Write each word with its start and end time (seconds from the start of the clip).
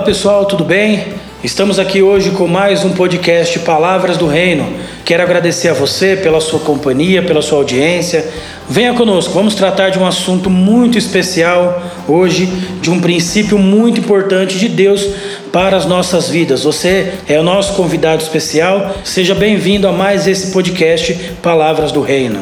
Olá 0.00 0.06
pessoal, 0.06 0.46
tudo 0.46 0.64
bem? 0.64 1.08
Estamos 1.44 1.78
aqui 1.78 2.00
hoje 2.00 2.30
com 2.30 2.48
mais 2.48 2.82
um 2.86 2.92
podcast 2.92 3.58
Palavras 3.58 4.16
do 4.16 4.26
Reino. 4.26 4.66
Quero 5.04 5.22
agradecer 5.22 5.68
a 5.68 5.74
você 5.74 6.16
pela 6.16 6.40
sua 6.40 6.58
companhia, 6.58 7.22
pela 7.22 7.42
sua 7.42 7.58
audiência. 7.58 8.26
Venha 8.66 8.94
conosco, 8.94 9.34
vamos 9.34 9.54
tratar 9.54 9.90
de 9.90 9.98
um 9.98 10.06
assunto 10.06 10.48
muito 10.48 10.96
especial 10.96 11.82
hoje, 12.08 12.46
de 12.80 12.90
um 12.90 12.98
princípio 12.98 13.58
muito 13.58 14.00
importante 14.00 14.58
de 14.58 14.70
Deus 14.70 15.06
para 15.52 15.76
as 15.76 15.84
nossas 15.84 16.30
vidas. 16.30 16.64
Você 16.64 17.12
é 17.28 17.38
o 17.38 17.42
nosso 17.42 17.74
convidado 17.74 18.22
especial. 18.22 18.94
Seja 19.04 19.34
bem-vindo 19.34 19.86
a 19.86 19.92
mais 19.92 20.26
esse 20.26 20.50
podcast 20.50 21.12
Palavras 21.42 21.92
do 21.92 22.00
Reino. 22.00 22.40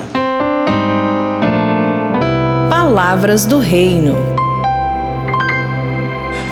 Palavras 2.70 3.44
do 3.44 3.58
Reino. 3.58 4.38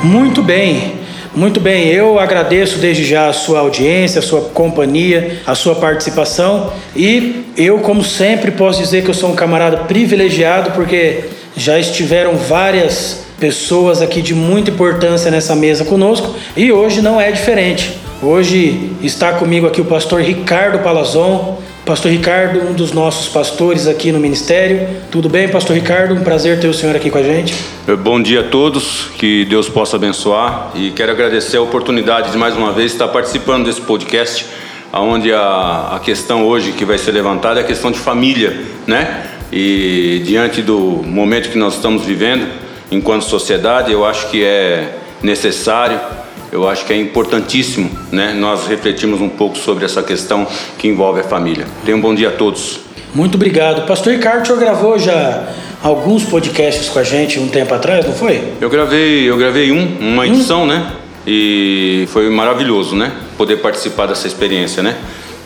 Muito 0.07 0.41
bem, 0.41 0.96
muito 1.37 1.61
bem. 1.61 1.89
Eu 1.89 2.19
agradeço 2.19 2.79
desde 2.79 3.05
já 3.05 3.29
a 3.29 3.33
sua 3.35 3.61
audiência, 3.61 4.21
a 4.21 4.23
sua 4.23 4.41
companhia, 4.41 5.43
a 5.47 5.55
sua 5.55 5.75
participação. 5.75 6.73
E 6.97 7.45
eu, 7.57 7.79
como 7.81 8.03
sempre, 8.03 8.51
posso 8.51 8.81
dizer 8.81 9.05
que 9.05 9.11
eu 9.11 9.15
sou 9.15 9.31
um 9.31 9.37
camarada 9.37 9.77
privilegiado 9.85 10.71
porque 10.71 11.25
já 11.55 11.79
estiveram 11.79 12.37
várias 12.37 13.27
pessoas 13.39 14.01
aqui 14.01 14.23
de 14.23 14.35
muita 14.35 14.71
importância 14.71 15.31
nessa 15.31 15.55
mesa 15.55 15.85
conosco 15.85 16.35
e 16.57 16.73
hoje 16.73 17.03
não 17.03 17.21
é 17.21 17.31
diferente. 17.31 17.99
Hoje 18.23 18.93
está 19.03 19.35
comigo 19.35 19.67
aqui 19.67 19.79
o 19.79 19.85
pastor 19.85 20.23
Ricardo 20.23 20.79
Palazon, 20.79 21.59
Pastor 21.87 22.11
Ricardo, 22.11 22.69
um 22.69 22.73
dos 22.73 22.91
nossos 22.91 23.29
pastores 23.29 23.87
aqui 23.87 24.11
no 24.11 24.19
ministério. 24.19 24.89
Tudo 25.09 25.29
bem, 25.29 25.49
Pastor 25.49 25.77
Ricardo? 25.77 26.15
Um 26.15 26.25
prazer 26.25 26.59
ter 26.59 26.67
o 26.67 26.75
senhor 26.75 26.97
aqui 26.97 27.11
com 27.11 27.19
a 27.19 27.23
gente. 27.23 27.55
Bom 28.03 28.21
dia 28.21 28.41
a 28.41 28.43
todos, 28.43 29.05
que 29.17 29.45
Deus 29.45 29.69
possa 29.69 29.95
abençoar 29.95 30.73
e 30.75 30.91
quero 30.91 31.13
agradecer 31.13 31.59
a 31.59 31.63
oportunidade 31.63 32.33
de 32.33 32.39
mais 32.39 32.57
uma 32.57 32.73
vez 32.73 32.91
estar 32.91 33.07
participando 33.07 33.67
desse 33.67 33.81
podcast, 33.83 34.47
onde 34.93 35.33
a, 35.33 35.93
a 35.93 36.01
questão 36.01 36.45
hoje 36.45 36.73
que 36.73 36.85
vai 36.85 36.99
ser 36.99 37.13
levantada 37.13 37.61
é 37.61 37.63
a 37.63 37.67
questão 37.67 37.93
de 37.93 38.01
família, 38.01 38.65
né? 38.85 39.25
E 39.53 40.25
diante 40.27 40.63
do 40.63 41.05
momento 41.07 41.51
que 41.51 41.57
nós 41.57 41.77
estamos 41.77 42.05
vivendo, 42.05 42.49
enquanto 42.91 43.23
sociedade, 43.23 43.93
eu 43.93 44.05
acho 44.05 44.29
que 44.29 44.43
é 44.43 44.93
necessário 45.23 46.01
eu 46.53 46.69
acho 46.69 46.85
que 46.85 46.93
é 46.93 46.97
importantíssimo 46.97 47.91
né, 48.11 48.33
nós 48.33 48.67
refletirmos 48.67 49.21
um 49.21 49.29
pouco 49.29 49.59
sobre 49.59 49.85
essa 49.85 50.03
questão 50.03 50.47
que 50.79 50.89
envolve 50.89 51.21
a 51.21 51.25
família. 51.25 51.67
Tenham 51.85 51.99
um 51.99 52.03
bom 52.03 52.15
dia 52.15 52.29
a 52.29 52.33
todos. 52.33 52.81
Muito 53.15 53.37
obrigado. 53.37 53.87
Pastor 53.87 54.13
Ricardo, 54.13 54.43
o 54.43 54.47
senhor 54.47 54.59
gravou 54.59 54.99
já 54.99 55.49
alguns 55.83 56.25
podcasts 56.25 56.89
com 56.89 56.99
a 56.99 57.03
gente 57.03 57.39
um 57.39 57.49
tempo 57.49 57.73
atrás, 57.75 58.05
não 58.05 58.13
foi? 58.13 58.53
Eu 58.61 58.69
gravei, 58.69 59.29
eu 59.29 59.37
gravei 59.37 59.73
um, 59.73 59.97
uma 60.01 60.27
edição, 60.27 60.65
hum? 60.65 60.67
né? 60.67 60.93
E 61.27 62.07
foi 62.13 62.29
maravilhoso, 62.31 62.95
né? 62.95 63.13
Poder 63.37 63.57
participar 63.57 64.07
dessa 64.07 64.27
experiência, 64.27 64.83
né? 64.83 64.97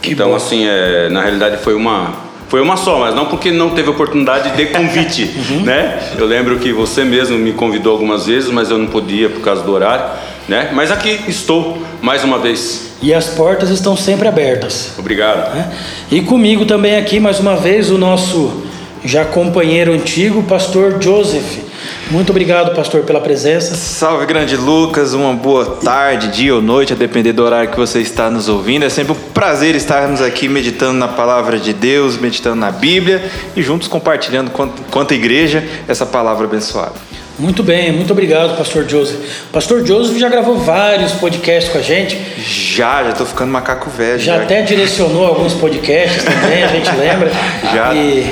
Que 0.02 0.12
então, 0.12 0.30
bom. 0.30 0.36
assim, 0.36 0.66
é, 0.66 1.08
na 1.08 1.22
realidade 1.22 1.58
foi 1.58 1.74
uma 1.74 2.30
foi 2.48 2.60
uma 2.60 2.76
só, 2.76 2.98
mas 2.98 3.14
não 3.14 3.26
porque 3.26 3.52
não 3.52 3.70
teve 3.70 3.88
oportunidade 3.90 4.56
de 4.56 4.66
convite, 4.66 5.30
uhum. 5.50 5.60
né? 5.60 6.00
Eu 6.18 6.26
lembro 6.26 6.58
que 6.58 6.72
você 6.72 7.04
mesmo 7.04 7.38
me 7.38 7.52
convidou 7.52 7.92
algumas 7.92 8.26
vezes, 8.26 8.50
mas 8.50 8.70
eu 8.70 8.76
não 8.76 8.88
podia 8.88 9.28
por 9.28 9.40
causa 9.40 9.62
do 9.62 9.72
horário 9.72 10.04
né? 10.48 10.70
Mas 10.72 10.90
aqui 10.90 11.20
estou 11.28 11.82
mais 12.00 12.24
uma 12.24 12.38
vez. 12.38 12.90
E 13.02 13.14
as 13.14 13.28
portas 13.28 13.70
estão 13.70 13.96
sempre 13.96 14.28
abertas. 14.28 14.92
Obrigado. 14.98 15.54
Né? 15.54 15.72
E 16.10 16.20
comigo 16.20 16.66
também 16.66 16.96
aqui 16.96 17.18
mais 17.18 17.40
uma 17.40 17.56
vez 17.56 17.90
o 17.90 17.96
nosso 17.96 18.64
já 19.04 19.24
companheiro 19.24 19.92
antigo, 19.92 20.42
pastor 20.42 21.02
Joseph. 21.02 21.70
Muito 22.10 22.30
obrigado, 22.30 22.74
pastor, 22.74 23.02
pela 23.02 23.20
presença. 23.20 23.74
Salve, 23.74 24.26
grande 24.26 24.56
Lucas. 24.56 25.14
Uma 25.14 25.32
boa 25.32 25.64
tarde, 25.76 26.28
dia 26.28 26.54
ou 26.54 26.60
noite, 26.60 26.92
a 26.92 26.96
depender 26.96 27.32
do 27.32 27.42
horário 27.42 27.70
que 27.70 27.76
você 27.76 28.00
está 28.00 28.28
nos 28.28 28.48
ouvindo. 28.48 28.84
É 28.84 28.88
sempre 28.88 29.12
um 29.12 29.16
prazer 29.32 29.74
estarmos 29.74 30.20
aqui 30.20 30.48
meditando 30.48 30.94
na 30.94 31.08
palavra 31.08 31.58
de 31.58 31.72
Deus, 31.72 32.18
meditando 32.18 32.56
na 32.56 32.70
Bíblia 32.70 33.30
e 33.56 33.62
juntos 33.62 33.88
compartilhando, 33.88 34.50
quanto 34.50 35.14
a 35.14 35.16
igreja, 35.16 35.64
essa 35.86 36.04
palavra 36.04 36.46
abençoada. 36.46 36.94
Muito 37.40 37.62
bem, 37.62 37.90
muito 37.90 38.12
obrigado, 38.12 38.54
Pastor 38.54 38.86
Joseph. 38.86 39.18
Pastor 39.50 39.86
Joseph 39.86 40.18
já 40.18 40.28
gravou 40.28 40.58
vários 40.58 41.12
podcasts 41.12 41.72
com 41.72 41.78
a 41.78 41.80
gente. 41.80 42.20
Já, 42.36 43.02
já 43.02 43.10
estou 43.10 43.26
ficando 43.26 43.50
macaco 43.50 43.88
velho. 43.88 44.18
Já, 44.18 44.36
já, 44.36 44.42
até 44.42 44.60
direcionou 44.60 45.24
alguns 45.24 45.54
podcasts 45.54 46.22
também, 46.22 46.62
a 46.62 46.66
gente 46.66 46.90
lembra. 47.00 47.30
Já. 47.72 47.94
E, 47.94 48.30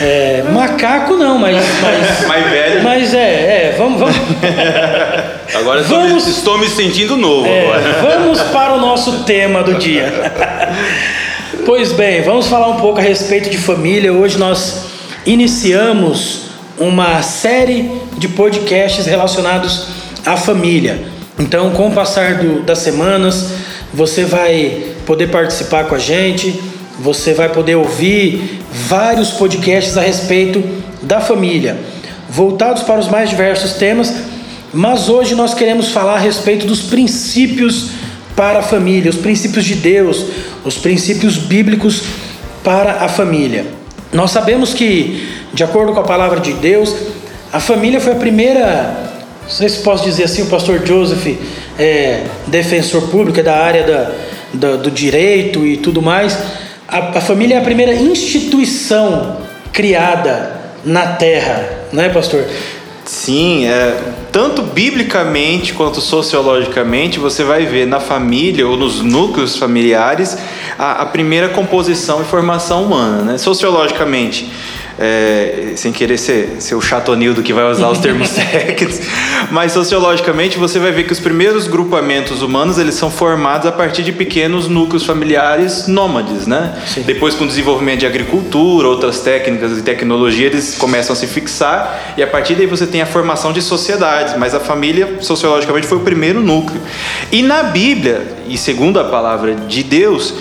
é, 0.00 0.42
macaco 0.50 1.16
não, 1.16 1.38
mas. 1.38 1.54
mas 1.82 2.24
Mais 2.26 2.50
velho. 2.50 2.82
Mas 2.82 3.12
é, 3.12 3.18
é, 3.18 3.74
vamos. 3.76 4.00
vamos 4.00 4.16
agora 5.54 5.82
vamos, 5.82 6.26
estou 6.26 6.56
me 6.56 6.68
sentindo 6.70 7.14
novo. 7.14 7.46
É, 7.46 8.00
vamos 8.00 8.40
para 8.40 8.72
o 8.72 8.80
nosso 8.80 9.24
tema 9.24 9.62
do 9.62 9.74
dia. 9.74 10.32
pois 11.66 11.92
bem, 11.92 12.22
vamos 12.22 12.46
falar 12.46 12.68
um 12.68 12.76
pouco 12.76 13.00
a 13.00 13.02
respeito 13.02 13.50
de 13.50 13.58
família. 13.58 14.14
Hoje 14.14 14.38
nós 14.38 14.86
iniciamos 15.26 16.45
uma 16.78 17.22
série 17.22 17.90
de 18.18 18.28
podcasts 18.28 19.06
relacionados 19.06 19.86
à 20.24 20.36
família. 20.36 21.04
Então, 21.38 21.70
com 21.70 21.88
o 21.88 21.92
passar 21.92 22.36
do, 22.38 22.62
das 22.62 22.78
semanas, 22.78 23.50
você 23.92 24.24
vai 24.24 24.94
poder 25.04 25.28
participar 25.28 25.84
com 25.84 25.94
a 25.94 25.98
gente, 25.98 26.60
você 26.98 27.34
vai 27.34 27.48
poder 27.48 27.76
ouvir 27.76 28.60
vários 28.70 29.30
podcasts 29.30 29.96
a 29.96 30.00
respeito 30.00 30.62
da 31.02 31.20
família, 31.20 31.78
voltados 32.28 32.82
para 32.82 33.00
os 33.00 33.08
mais 33.08 33.30
diversos 33.30 33.74
temas, 33.74 34.12
mas 34.72 35.08
hoje 35.08 35.34
nós 35.34 35.54
queremos 35.54 35.88
falar 35.88 36.16
a 36.16 36.18
respeito 36.18 36.66
dos 36.66 36.82
princípios 36.82 37.90
para 38.34 38.58
a 38.58 38.62
família, 38.62 39.10
os 39.10 39.16
princípios 39.16 39.64
de 39.64 39.76
Deus, 39.76 40.26
os 40.64 40.76
princípios 40.76 41.38
bíblicos 41.38 42.02
para 42.62 43.04
a 43.04 43.08
família. 43.08 43.66
Nós 44.12 44.30
sabemos 44.30 44.74
que 44.74 45.35
de 45.56 45.64
acordo 45.64 45.94
com 45.94 46.00
a 46.00 46.04
palavra 46.04 46.38
de 46.38 46.52
Deus, 46.52 46.94
a 47.50 47.58
família 47.58 47.98
foi 47.98 48.12
a 48.12 48.16
primeira, 48.16 49.10
não 49.42 49.48
sei 49.48 49.70
se 49.70 49.78
posso 49.78 50.04
dizer 50.04 50.24
assim, 50.24 50.42
o 50.42 50.46
pastor 50.46 50.86
Joseph 50.86 51.26
é 51.78 52.24
defensor 52.46 53.08
público 53.08 53.40
é 53.40 53.42
da 53.42 53.56
área 53.56 53.82
da, 53.82 54.12
da, 54.52 54.76
do 54.76 54.90
direito 54.90 55.64
e 55.64 55.78
tudo 55.78 56.02
mais. 56.02 56.38
A, 56.86 57.18
a 57.18 57.20
família 57.22 57.54
é 57.54 57.58
a 57.58 57.62
primeira 57.62 57.94
instituição 57.94 59.38
criada 59.72 60.60
na 60.84 61.14
terra, 61.14 61.86
não 61.90 62.02
é, 62.02 62.10
pastor? 62.10 62.44
Sim, 63.06 63.66
é, 63.66 63.96
tanto 64.30 64.60
biblicamente 64.60 65.72
quanto 65.72 66.02
sociologicamente, 66.02 67.18
você 67.18 67.44
vai 67.44 67.64
ver 67.64 67.86
na 67.86 68.00
família 68.00 68.66
ou 68.66 68.76
nos 68.76 69.00
núcleos 69.00 69.56
familiares 69.56 70.36
a, 70.78 71.02
a 71.02 71.06
primeira 71.06 71.48
composição 71.48 72.20
e 72.20 72.24
formação 72.24 72.82
humana. 72.82 73.22
Né? 73.22 73.38
Sociologicamente, 73.38 74.50
é, 74.98 75.72
sem 75.76 75.92
querer 75.92 76.18
ser, 76.18 76.56
ser 76.58 76.74
o 76.74 76.80
chatonildo 76.80 77.42
que 77.42 77.52
vai 77.52 77.70
usar 77.70 77.88
os 77.88 77.98
termos 77.98 78.30
técnicos, 78.34 79.00
mas 79.50 79.72
sociologicamente 79.72 80.58
você 80.58 80.78
vai 80.78 80.92
ver 80.92 81.04
que 81.04 81.12
os 81.12 81.20
primeiros 81.20 81.68
grupamentos 81.68 82.42
humanos 82.42 82.78
eles 82.78 82.94
são 82.94 83.10
formados 83.10 83.66
a 83.66 83.72
partir 83.72 84.02
de 84.02 84.12
pequenos 84.12 84.68
núcleos 84.68 85.04
familiares 85.04 85.86
nômades, 85.86 86.46
né? 86.46 86.74
Sim. 86.86 87.02
Depois 87.02 87.34
com 87.34 87.44
o 87.44 87.46
desenvolvimento 87.46 88.00
de 88.00 88.06
agricultura, 88.06 88.88
outras 88.88 89.20
técnicas 89.20 89.78
e 89.78 89.82
tecnologia, 89.82 90.46
eles 90.46 90.76
começam 90.76 91.12
a 91.12 91.16
se 91.16 91.26
fixar 91.26 92.14
e 92.16 92.22
a 92.22 92.26
partir 92.26 92.54
daí 92.54 92.66
você 92.66 92.86
tem 92.86 93.02
a 93.02 93.06
formação 93.06 93.52
de 93.52 93.60
sociedades, 93.60 94.36
mas 94.38 94.54
a 94.54 94.60
família 94.60 95.18
sociologicamente 95.20 95.86
foi 95.86 95.98
o 95.98 96.02
primeiro 96.02 96.40
núcleo. 96.40 96.80
E 97.30 97.42
na 97.42 97.64
Bíblia, 97.64 98.26
e 98.48 98.56
segundo 98.56 98.98
a 98.98 99.04
palavra 99.04 99.54
de 99.54 99.82
Deus, 99.82 100.34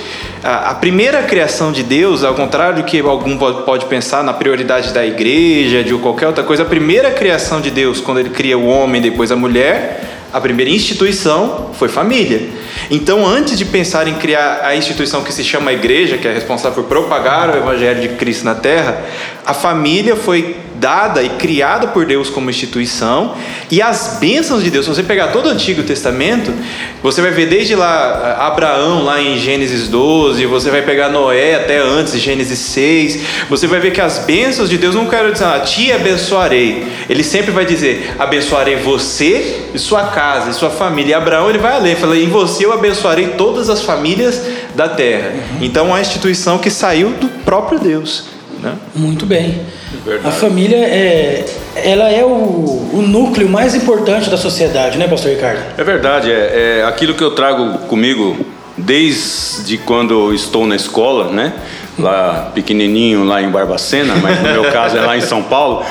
a 0.47 0.75
primeira 0.75 1.23
criação 1.23 1.71
de 1.71 1.81
Deus, 1.81 2.23
ao 2.23 2.35
contrário 2.35 2.83
do 2.83 2.83
que 2.83 2.99
algum 2.99 3.35
pode 3.35 3.85
pensar 3.85 4.23
na 4.23 4.31
prioridade 4.31 4.93
da 4.93 5.03
igreja, 5.03 5.83
de 5.83 5.91
qualquer 5.95 6.27
outra 6.27 6.43
coisa, 6.43 6.61
a 6.61 6.65
primeira 6.67 7.09
criação 7.09 7.59
de 7.59 7.71
Deus, 7.71 7.99
quando 7.99 8.19
ele 8.19 8.29
cria 8.29 8.55
o 8.55 8.67
homem, 8.67 9.01
depois 9.01 9.31
a 9.31 9.35
mulher, 9.35 10.03
a 10.31 10.39
primeira 10.39 10.69
instituição 10.69 11.71
foi 11.73 11.87
família. 11.87 12.47
Então, 12.91 13.25
antes 13.25 13.57
de 13.57 13.65
pensar 13.65 14.07
em 14.07 14.13
criar 14.13 14.61
a 14.63 14.75
instituição 14.75 15.23
que 15.23 15.33
se 15.33 15.43
chama 15.43 15.73
igreja, 15.73 16.15
que 16.15 16.27
é 16.27 16.33
responsável 16.33 16.83
por 16.83 16.89
propagar 16.89 17.49
o 17.49 17.57
evangelho 17.57 17.99
de 18.01 18.09
Cristo 18.09 18.45
na 18.45 18.53
terra, 18.53 19.01
a 19.43 19.53
família 19.53 20.15
foi 20.15 20.57
dada 20.85 21.23
e 21.23 21.29
criada 21.29 21.87
por 21.87 22.05
Deus 22.05 22.29
como 22.29 22.47
instituição, 22.47 23.33
e 23.71 23.81
as 23.81 24.17
bênçãos 24.19 24.63
de 24.63 24.69
Deus, 24.69 24.85
se 24.85 24.93
você 24.93 25.01
pegar 25.01 25.29
todo 25.29 25.47
o 25.47 25.49
Antigo 25.49 25.81
Testamento, 25.81 26.53
você 27.01 27.23
vai 27.23 27.31
ver 27.31 27.47
desde 27.47 27.73
lá 27.73 28.37
Abraão, 28.41 29.03
lá 29.03 29.19
em 29.19 29.35
Gênesis 29.39 29.87
12, 29.87 30.45
você 30.45 30.69
vai 30.69 30.83
pegar 30.83 31.09
Noé 31.09 31.55
até 31.55 31.79
antes, 31.79 32.19
Gênesis 32.19 32.59
6, 32.59 33.19
você 33.49 33.65
vai 33.65 33.79
ver 33.79 33.93
que 33.93 33.99
as 33.99 34.19
bênçãos 34.19 34.69
de 34.69 34.77
Deus 34.77 34.93
não 34.93 35.07
quero 35.07 35.33
dizer, 35.33 35.45
ah, 35.45 35.59
te 35.59 35.91
abençoarei, 35.91 36.85
ele 37.09 37.23
sempre 37.23 37.49
vai 37.49 37.65
dizer, 37.65 38.13
abençoarei 38.19 38.75
você 38.75 39.61
e 39.73 39.79
sua 39.79 40.03
casa, 40.09 40.51
e 40.51 40.53
sua 40.53 40.69
família, 40.69 41.13
e 41.13 41.13
Abraão 41.15 41.49
ele 41.49 41.57
vai 41.57 41.73
além, 41.73 41.95
fala, 41.95 42.15
em 42.15 42.29
você 42.29 42.63
eu 42.63 42.71
abençoarei 42.71 43.29
todas 43.29 43.71
as 43.71 43.81
famílias 43.81 44.39
da 44.75 44.87
terra, 44.87 45.33
então 45.59 45.87
é 45.87 45.89
uma 45.89 46.01
instituição 46.01 46.59
que 46.59 46.69
saiu 46.69 47.09
do 47.09 47.27
próprio 47.43 47.79
Deus, 47.79 48.34
Né? 48.65 48.75
Muito 48.95 49.27
bem. 49.27 49.61
Verdade. 50.03 50.27
A 50.27 50.31
família 50.31 50.77
é, 50.77 51.45
ela 51.75 52.09
é 52.09 52.25
o, 52.25 52.89
o 52.93 53.03
núcleo 53.07 53.47
mais 53.47 53.75
importante 53.75 54.27
da 54.27 54.37
sociedade, 54.37 54.97
né, 54.97 55.07
Pastor 55.07 55.31
Ricardo? 55.31 55.59
É 55.77 55.83
verdade, 55.83 56.31
é, 56.31 56.79
é 56.79 56.83
aquilo 56.83 57.13
que 57.13 57.23
eu 57.23 57.31
trago 57.31 57.77
comigo 57.87 58.35
desde 58.75 59.77
quando 59.77 60.13
eu 60.13 60.33
estou 60.33 60.65
na 60.65 60.75
escola, 60.75 61.31
né? 61.31 61.53
Lá 61.97 62.51
pequenininho, 62.53 63.23
lá 63.23 63.41
em 63.41 63.49
Barbacena, 63.49 64.15
mas 64.15 64.41
no 64.41 64.51
meu 64.51 64.65
caso 64.73 64.97
é 64.97 65.01
lá 65.01 65.15
em 65.15 65.21
São 65.21 65.43
Paulo. 65.43 65.85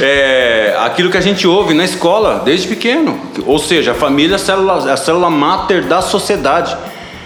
É 0.00 0.74
aquilo 0.78 1.10
que 1.10 1.18
a 1.18 1.20
gente 1.20 1.46
ouve 1.48 1.74
na 1.74 1.84
escola 1.84 2.42
desde 2.44 2.68
pequeno, 2.68 3.18
ou 3.44 3.58
seja, 3.58 3.90
a 3.90 3.94
família 3.94 4.34
é 4.34 4.36
a 4.36 4.38
célula, 4.38 4.88
é 4.88 4.92
a 4.92 4.96
célula 4.96 5.28
máter 5.28 5.84
da 5.84 6.00
sociedade. 6.00 6.76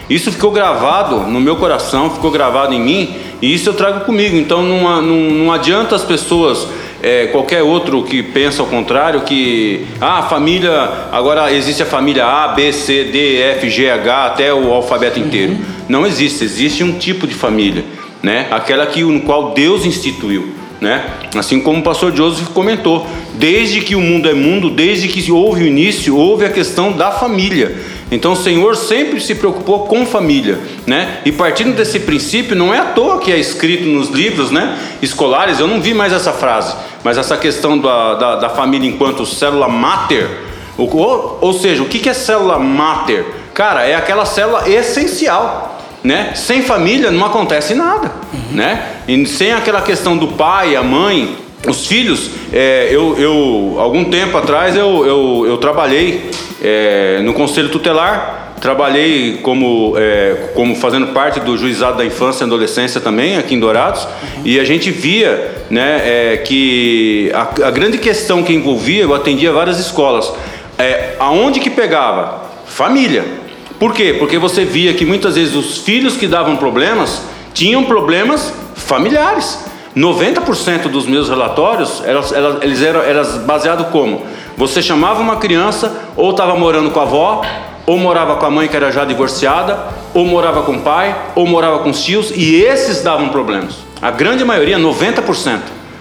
Isso 0.09 0.31
ficou 0.33 0.51
gravado 0.51 1.21
no 1.21 1.41
meu 1.41 1.57
coração, 1.57 2.11
ficou 2.11 2.31
gravado 2.31 2.75
em 2.75 2.81
mim, 2.81 3.17
e 3.41 3.55
isso 3.55 3.69
eu 3.69 3.75
trago 3.75 4.05
comigo. 4.05 4.37
Então 4.37 4.63
não, 4.63 5.03
não, 5.03 5.17
não 5.17 5.53
adianta 5.53 5.95
as 5.95 6.05
pessoas 6.05 6.67
é, 7.05 7.27
qualquer 7.27 7.63
outro 7.63 8.03
que 8.03 8.23
pensa 8.23 8.63
ao 8.63 8.67
contrário, 8.67 9.21
que 9.21 9.85
ah, 10.01 10.21
a 10.21 10.23
família, 10.23 10.91
agora 11.13 11.53
existe 11.53 11.83
a 11.83 11.87
família 11.87 12.25
A, 12.25 12.49
B, 12.49 12.73
C, 12.73 13.05
D, 13.05 13.43
F, 13.43 13.69
G, 13.69 13.91
H, 13.91 14.27
até 14.27 14.55
o 14.55 14.73
alfabeto 14.73 15.21
inteiro. 15.21 15.55
Não 15.87 16.07
existe, 16.07 16.45
existe 16.45 16.83
um 16.83 16.93
tipo 16.93 17.27
de 17.27 17.35
família, 17.35 17.85
né? 18.23 18.47
Aquela 18.51 18.87
que, 18.87 19.03
no 19.03 19.21
qual 19.21 19.51
Deus 19.53 19.85
instituiu. 19.85 20.55
Né? 20.81 21.05
Assim 21.37 21.61
como 21.61 21.81
o 21.81 21.83
pastor 21.83 22.15
Joseph 22.15 22.49
comentou, 22.49 23.07
desde 23.35 23.81
que 23.81 23.95
o 23.95 24.01
mundo 24.01 24.29
é 24.29 24.35
mundo, 24.35 24.71
desde 24.71 25.09
que 25.09 25.31
houve 25.31 25.65
o 25.65 25.67
início, 25.67 26.17
houve 26.17 26.45
a 26.45 26.51
questão 26.51 26.93
da 26.93 27.11
família. 27.11 27.75
Então 28.15 28.33
o 28.33 28.37
Senhor 28.37 28.77
sempre 28.77 29.21
se 29.21 29.35
preocupou 29.35 29.87
com 29.87 30.07
família, 30.07 30.61
né? 30.87 31.19
E 31.25 31.33
partindo 31.33 31.75
desse 31.75 31.99
princípio, 31.99 32.55
não 32.55 32.73
é 32.73 32.79
à 32.79 32.85
toa 32.85 33.19
que 33.19 33.33
é 33.33 33.37
escrito 33.37 33.85
nos 33.87 34.09
livros, 34.09 34.53
né? 34.53 34.79
Escolares, 35.03 35.59
eu 35.59 35.67
não 35.67 35.81
vi 35.81 35.93
mais 35.93 36.13
essa 36.13 36.33
frase, 36.33 36.77
mas 37.03 37.19
essa 37.19 37.37
questão 37.37 37.77
da, 37.77 38.15
da, 38.15 38.37
da 38.37 38.49
família 38.49 38.89
enquanto 38.89 39.27
célula 39.27 39.67
máter, 39.67 40.31
ou, 40.79 41.39
ou 41.41 41.53
seja, 41.53 41.83
o 41.83 41.87
que 41.87 42.09
é 42.09 42.15
célula 42.15 42.57
máter? 42.57 43.27
Cara, 43.53 43.85
é 43.85 43.97
aquela 43.97 44.25
célula 44.25 44.69
essencial 44.69 45.73
né? 46.05 46.33
Sem 46.35 46.63
família 46.63 47.11
não 47.11 47.25
acontece 47.25 47.75
nada, 47.75 48.13
uhum. 48.31 48.57
né? 48.57 48.91
E 49.09 49.27
sem 49.27 49.53
aquela 49.53 49.81
questão 49.81 50.19
do 50.19 50.29
pai, 50.29 50.77
a 50.77 50.83
mãe, 50.83 51.35
os 51.67 51.87
filhos. 51.87 52.31
É, 52.53 52.89
eu, 52.91 53.17
eu, 53.19 53.77
algum 53.79 54.05
tempo 54.05 54.37
atrás 54.37 54.77
eu, 54.77 55.07
eu, 55.07 55.47
eu 55.47 55.57
trabalhei 55.57 56.31
é, 56.65 57.21
no 57.23 57.35
conselho 57.35 57.69
tutelar. 57.69 58.55
Trabalhei 58.61 59.41
como, 59.43 59.95
é, 59.99 60.53
como 60.55 60.75
fazendo 60.75 61.09
parte 61.09 61.39
do 61.39 61.59
juizado 61.59 61.99
da 61.99 62.05
infância 62.05 62.45
e 62.45 62.47
adolescência 62.47 62.99
também 62.99 63.37
aqui 63.37 63.55
em 63.55 63.61
Dourados 63.61 64.05
uhum. 64.05 64.43
e 64.45 64.59
a 64.59 64.65
gente 64.65 64.91
via 64.91 65.65
né, 65.69 66.01
é, 66.03 66.37
que 66.39 67.31
a, 67.35 67.67
a, 67.67 67.71
grande 67.71 67.99
questão 67.99 68.43
que 68.43 68.55
envolvia, 68.55 69.03
eu 69.03 69.15
atendia 69.15 69.53
várias 69.53 69.79
escolas, 69.79 70.33
é, 70.79 71.15
aonde 71.19 71.61
que 71.61 71.69
pegava? 71.69 72.45
Família. 72.65 73.25
Por 73.79 73.93
quê? 73.93 74.17
Porque 74.19 74.39
você 74.39 74.65
via 74.65 74.95
que 74.95 75.05
muitas 75.05 75.35
vezes 75.35 75.55
os 75.55 75.79
filhos 75.79 76.17
que 76.17 76.27
davam 76.27 76.57
problemas 76.57 77.23
tinham 77.53 77.85
problemas 77.85 78.55
familiares. 78.75 79.64
90% 79.97 80.89
dos 80.89 81.07
meus 81.07 81.29
relatórios 81.29 82.03
elas, 82.05 82.33
elas, 82.33 82.63
eles 82.63 82.83
eram, 82.83 83.01
baseados 83.45 83.87
como? 83.89 84.23
Você 84.57 84.83
chamava 84.83 85.21
uma 85.21 85.37
criança, 85.37 85.93
ou 86.17 86.31
estava 86.31 86.57
morando 86.57 86.91
com 86.91 87.01
a 87.01 87.03
avó, 87.03 87.43
ou 87.87 87.99
morava 87.99 88.37
com 88.37 88.47
a 88.47 88.51
mãe 88.51 88.69
que 88.69 88.77
era 88.77 88.91
já 88.91 89.05
divorciada, 89.05 89.79
ou 90.13 90.25
morava 90.25 90.63
com 90.63 90.73
o 90.73 90.81
pai, 90.81 91.15
ou 91.35 91.47
morava 91.47 91.81
com 91.81 91.91
os 91.91 92.03
tios, 92.03 92.31
e 92.35 92.57
esses 92.57 93.03
davam 93.03 93.29
problemas. 93.29 93.77
A 94.01 94.11
grande 94.11 94.45
maioria, 94.45 94.79
90%. 94.79 95.61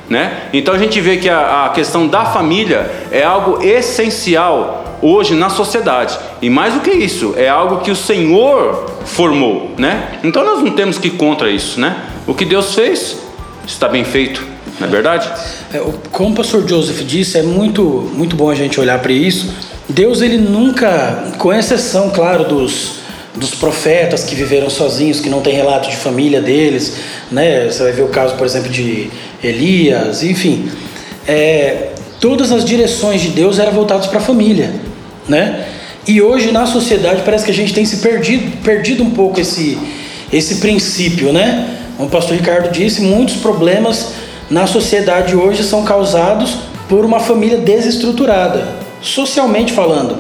Né? 0.10 0.50
Então 0.52 0.74
a 0.74 0.78
gente 0.78 1.00
vê 1.00 1.18
que 1.18 1.30
a, 1.30 1.66
a 1.66 1.70
questão 1.70 2.08
da 2.08 2.26
família 2.26 2.92
é 3.10 3.24
algo 3.24 3.64
essencial 3.64 4.84
hoje 5.02 5.34
na 5.34 5.50
sociedade. 5.50 6.18
E 6.42 6.50
mais 6.50 6.74
do 6.74 6.82
que 6.82 6.92
isso, 6.92 7.34
é 7.38 7.50
algo 7.50 7.78
que 7.78 7.90
o 7.90 7.96
Senhor 7.96 8.86
formou, 9.06 9.72
né? 9.78 10.20
Então 10.24 10.46
nós 10.46 10.62
não 10.62 10.72
temos 10.72 10.98
que 10.98 11.08
ir 11.08 11.12
contra 11.12 11.50
isso, 11.50 11.80
né? 11.80 12.04
O 12.28 12.34
que 12.34 12.46
Deus 12.46 12.74
fez 12.76 13.23
está 13.66 13.88
bem 13.88 14.04
feito, 14.04 14.44
não 14.80 14.88
é 14.88 14.92
verdade? 14.92 15.30
É, 15.74 15.82
como 16.12 16.32
o 16.32 16.36
pastor 16.36 16.68
Joseph 16.68 17.02
disse, 17.02 17.38
é 17.38 17.44
muito, 17.44 17.84
muito 18.14 18.36
bom 18.36 18.50
a 18.50 18.56
gente 18.56 18.80
olhar 18.80 19.00
para 19.00 19.12
isso. 19.12 19.54
Deus, 19.88 20.22
ele 20.22 20.38
nunca, 20.38 21.34
com 21.38 21.54
exceção, 21.54 22.10
claro, 22.10 22.46
dos, 22.46 23.00
dos 23.36 23.52
profetas 23.52 24.24
que 24.24 24.36
viveram 24.36 24.70
sozinhos, 24.70 25.20
que 25.20 25.30
não 25.30 25.42
tem 25.42 25.54
relato 25.54 25.90
de 25.90 25.96
família 25.96 26.42
deles, 26.42 26.98
né? 27.32 27.70
Você 27.70 27.84
vai 27.84 27.92
ver 27.92 28.04
o 28.04 28.10
caso, 28.10 28.36
por 28.36 28.46
exemplo, 28.46 28.70
de 28.70 29.10
Elias, 29.44 30.24
enfim. 30.24 30.70
É, 31.28 31.90
todas 32.20 32.52
as 32.52 32.64
direções 32.64 33.22
de 33.22 33.30
Deus 33.30 33.60
eram 33.60 33.72
voltadas 33.72 34.08
para 34.08 34.20
a 34.20 34.22
família 34.22 34.72
né? 35.28 35.66
E 36.08 36.22
hoje 36.22 36.52
na 36.52 36.66
sociedade 36.66 37.22
parece 37.24 37.46
que 37.46 37.52
a 37.52 37.54
gente 37.54 37.74
tem 37.74 37.86
se 37.86 37.98
perdido, 37.98 38.58
perdido 38.62 39.04
um 39.04 39.12
pouco 39.12 39.40
esse, 39.40 39.78
esse 40.32 40.56
princípio, 40.56 41.32
né? 41.32 41.78
Como 41.98 42.10
o 42.10 42.12
pastor 42.12 42.38
Ricardo 42.38 42.72
disse, 42.72 43.02
muitos 43.02 43.38
problemas 43.38 44.14
na 44.50 44.68
sociedade 44.68 45.36
hoje 45.36 45.64
são 45.64 45.84
causados 45.84 46.58
por 46.90 47.06
uma 47.06 47.20
família 47.20 47.58
desestruturada, 47.58 48.68
socialmente 49.02 49.72
falando. 49.72 50.18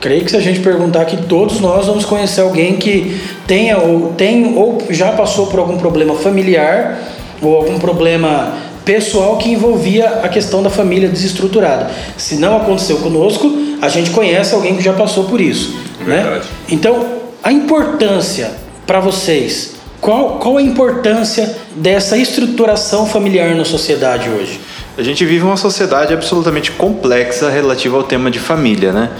Creio 0.00 0.24
que 0.24 0.30
se 0.30 0.36
a 0.36 0.40
gente 0.40 0.60
perguntar 0.60 1.02
aqui, 1.02 1.16
todos 1.16 1.60
nós 1.60 1.86
vamos 1.86 2.04
conhecer 2.04 2.42
alguém 2.42 2.76
que 2.76 3.20
tenha 3.46 3.78
ou 3.78 4.12
tem 4.12 4.56
ou 4.56 4.82
já 4.90 5.12
passou 5.12 5.46
por 5.46 5.58
algum 5.58 5.78
problema 5.78 6.14
familiar 6.14 6.98
ou 7.40 7.56
algum 7.56 7.78
problema 7.78 8.54
pessoal 8.84 9.38
que 9.38 9.50
envolvia 9.50 10.20
a 10.22 10.28
questão 10.28 10.62
da 10.62 10.68
família 10.68 11.08
desestruturada. 11.08 11.90
Se 12.18 12.36
não 12.36 12.58
aconteceu 12.58 12.98
conosco, 12.98 13.50
a 13.80 13.88
gente 13.88 14.10
conhece 14.10 14.54
alguém 14.54 14.76
que 14.76 14.82
já 14.82 14.92
passou 14.92 15.24
por 15.24 15.40
isso. 15.40 15.74
É 16.00 16.04
né? 16.04 16.42
Então, 16.68 17.06
a 17.42 17.50
importância 17.50 18.50
para 18.86 19.00
vocês, 19.00 19.74
qual, 20.04 20.38
qual 20.38 20.58
a 20.58 20.62
importância 20.62 21.56
dessa 21.74 22.18
estruturação 22.18 23.06
familiar 23.06 23.54
na 23.56 23.64
sociedade 23.64 24.28
hoje? 24.28 24.60
A 24.98 25.02
gente 25.02 25.24
vive 25.24 25.42
uma 25.42 25.56
sociedade 25.56 26.12
absolutamente 26.12 26.70
complexa 26.70 27.48
relativa 27.48 27.96
ao 27.96 28.04
tema 28.04 28.30
de 28.30 28.38
família, 28.38 28.92
né? 28.92 29.10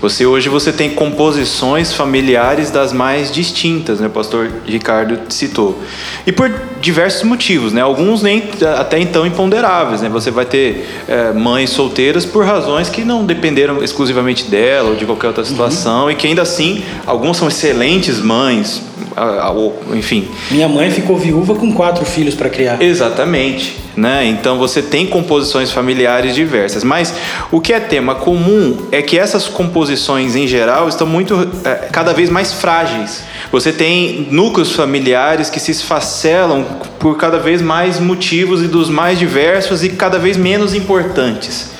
Você 0.00 0.24
hoje 0.24 0.48
você 0.48 0.70
tem 0.70 0.90
composições 0.90 1.92
familiares 1.92 2.70
das 2.70 2.92
mais 2.92 3.32
distintas, 3.32 3.98
né? 3.98 4.06
O 4.06 4.10
pastor 4.10 4.48
Ricardo 4.66 5.18
citou. 5.30 5.82
E 6.24 6.30
por 6.30 6.52
diversos 6.80 7.24
motivos, 7.24 7.72
né? 7.72 7.80
Alguns 7.80 8.22
nem 8.22 8.44
até 8.78 9.00
então 9.00 9.26
imponderáveis, 9.26 10.02
né? 10.02 10.08
Você 10.10 10.30
vai 10.30 10.44
ter 10.44 10.86
é, 11.08 11.32
mães 11.32 11.70
solteiras 11.70 12.24
por 12.24 12.44
razões 12.44 12.88
que 12.88 13.02
não 13.02 13.24
dependeram 13.24 13.82
exclusivamente 13.82 14.44
dela 14.44 14.90
ou 14.90 14.94
de 14.94 15.06
qualquer 15.06 15.28
outra 15.28 15.44
situação 15.44 16.04
uhum. 16.04 16.10
e 16.10 16.14
que 16.14 16.28
ainda 16.28 16.42
assim 16.42 16.84
algumas 17.06 17.38
são 17.38 17.48
excelentes 17.48 18.20
mães, 18.20 18.82
enfim. 19.94 20.28
Minha 20.50 20.68
mãe 20.68 20.90
ficou 20.90 21.16
viúva 21.16 21.54
com 21.54 21.72
quatro 21.72 22.04
filhos 22.04 22.34
para 22.34 22.48
criar. 22.48 22.82
Exatamente. 22.82 23.76
Né? 23.96 24.26
Então 24.26 24.58
você 24.58 24.82
tem 24.82 25.06
composições 25.06 25.70
familiares 25.70 26.34
diversas, 26.34 26.82
mas 26.82 27.14
o 27.52 27.60
que 27.60 27.72
é 27.72 27.78
tema 27.78 28.16
comum 28.16 28.88
é 28.90 29.00
que 29.00 29.16
essas 29.16 29.46
composições 29.46 30.34
em 30.34 30.48
geral 30.48 30.88
estão 30.88 31.06
muito 31.06 31.48
é, 31.64 31.88
cada 31.92 32.12
vez 32.12 32.28
mais 32.28 32.52
frágeis. 32.52 33.22
Você 33.52 33.72
tem 33.72 34.26
núcleos 34.32 34.72
familiares 34.72 35.48
que 35.48 35.60
se 35.60 35.70
esfacelam 35.70 36.66
por 36.98 37.16
cada 37.16 37.38
vez 37.38 37.62
mais 37.62 38.00
motivos 38.00 38.64
e 38.64 38.66
dos 38.66 38.90
mais 38.90 39.16
diversos 39.16 39.84
e 39.84 39.90
cada 39.90 40.18
vez 40.18 40.36
menos 40.36 40.74
importantes. 40.74 41.70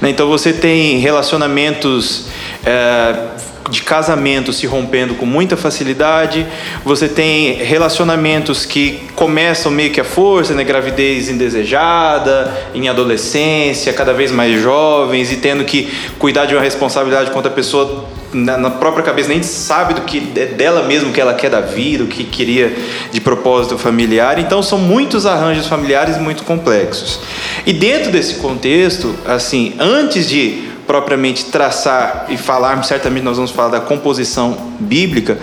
Né? 0.00 0.10
Então 0.10 0.28
você 0.28 0.52
tem 0.52 0.98
relacionamentos 0.98 2.26
é, 2.64 3.33
de 3.70 3.82
casamento 3.82 4.52
se 4.52 4.66
rompendo 4.66 5.14
com 5.14 5.26
muita 5.26 5.56
facilidade, 5.56 6.46
você 6.84 7.08
tem 7.08 7.54
relacionamentos 7.54 8.66
que 8.66 9.00
começam 9.14 9.72
meio 9.72 9.90
que 9.90 10.00
à 10.00 10.04
força, 10.04 10.54
né? 10.54 10.64
gravidez 10.64 11.28
indesejada, 11.28 12.52
em 12.74 12.88
adolescência, 12.88 13.92
cada 13.92 14.12
vez 14.12 14.30
mais 14.30 14.60
jovens 14.60 15.32
e 15.32 15.36
tendo 15.36 15.64
que 15.64 15.92
cuidar 16.18 16.46
de 16.46 16.54
uma 16.54 16.62
responsabilidade 16.62 17.30
quando 17.30 17.46
a 17.46 17.50
pessoa 17.50 18.06
na, 18.34 18.58
na 18.58 18.70
própria 18.70 19.04
cabeça 19.04 19.28
nem 19.28 19.42
sabe 19.42 19.94
do 19.94 20.02
que 20.02 20.32
é 20.36 20.46
dela 20.46 20.82
mesmo 20.82 21.12
que 21.12 21.20
ela 21.20 21.34
quer 21.34 21.48
da 21.48 21.60
vida, 21.60 22.04
o 22.04 22.06
que 22.06 22.24
queria 22.24 22.74
de 23.12 23.20
propósito 23.20 23.78
familiar. 23.78 24.38
Então 24.38 24.62
são 24.62 24.78
muitos 24.78 25.24
arranjos 25.24 25.66
familiares 25.66 26.18
muito 26.18 26.42
complexos. 26.42 27.20
E 27.64 27.72
dentro 27.72 28.10
desse 28.10 28.34
contexto, 28.34 29.14
assim, 29.24 29.74
antes 29.78 30.28
de 30.28 30.73
propriamente 30.86 31.46
traçar 31.46 32.26
e 32.28 32.36
falarmos, 32.36 32.86
certamente 32.86 33.24
nós 33.24 33.36
vamos 33.36 33.50
falar 33.50 33.68
da 33.68 33.80
composição 33.80 34.56
bíblica, 34.80 35.38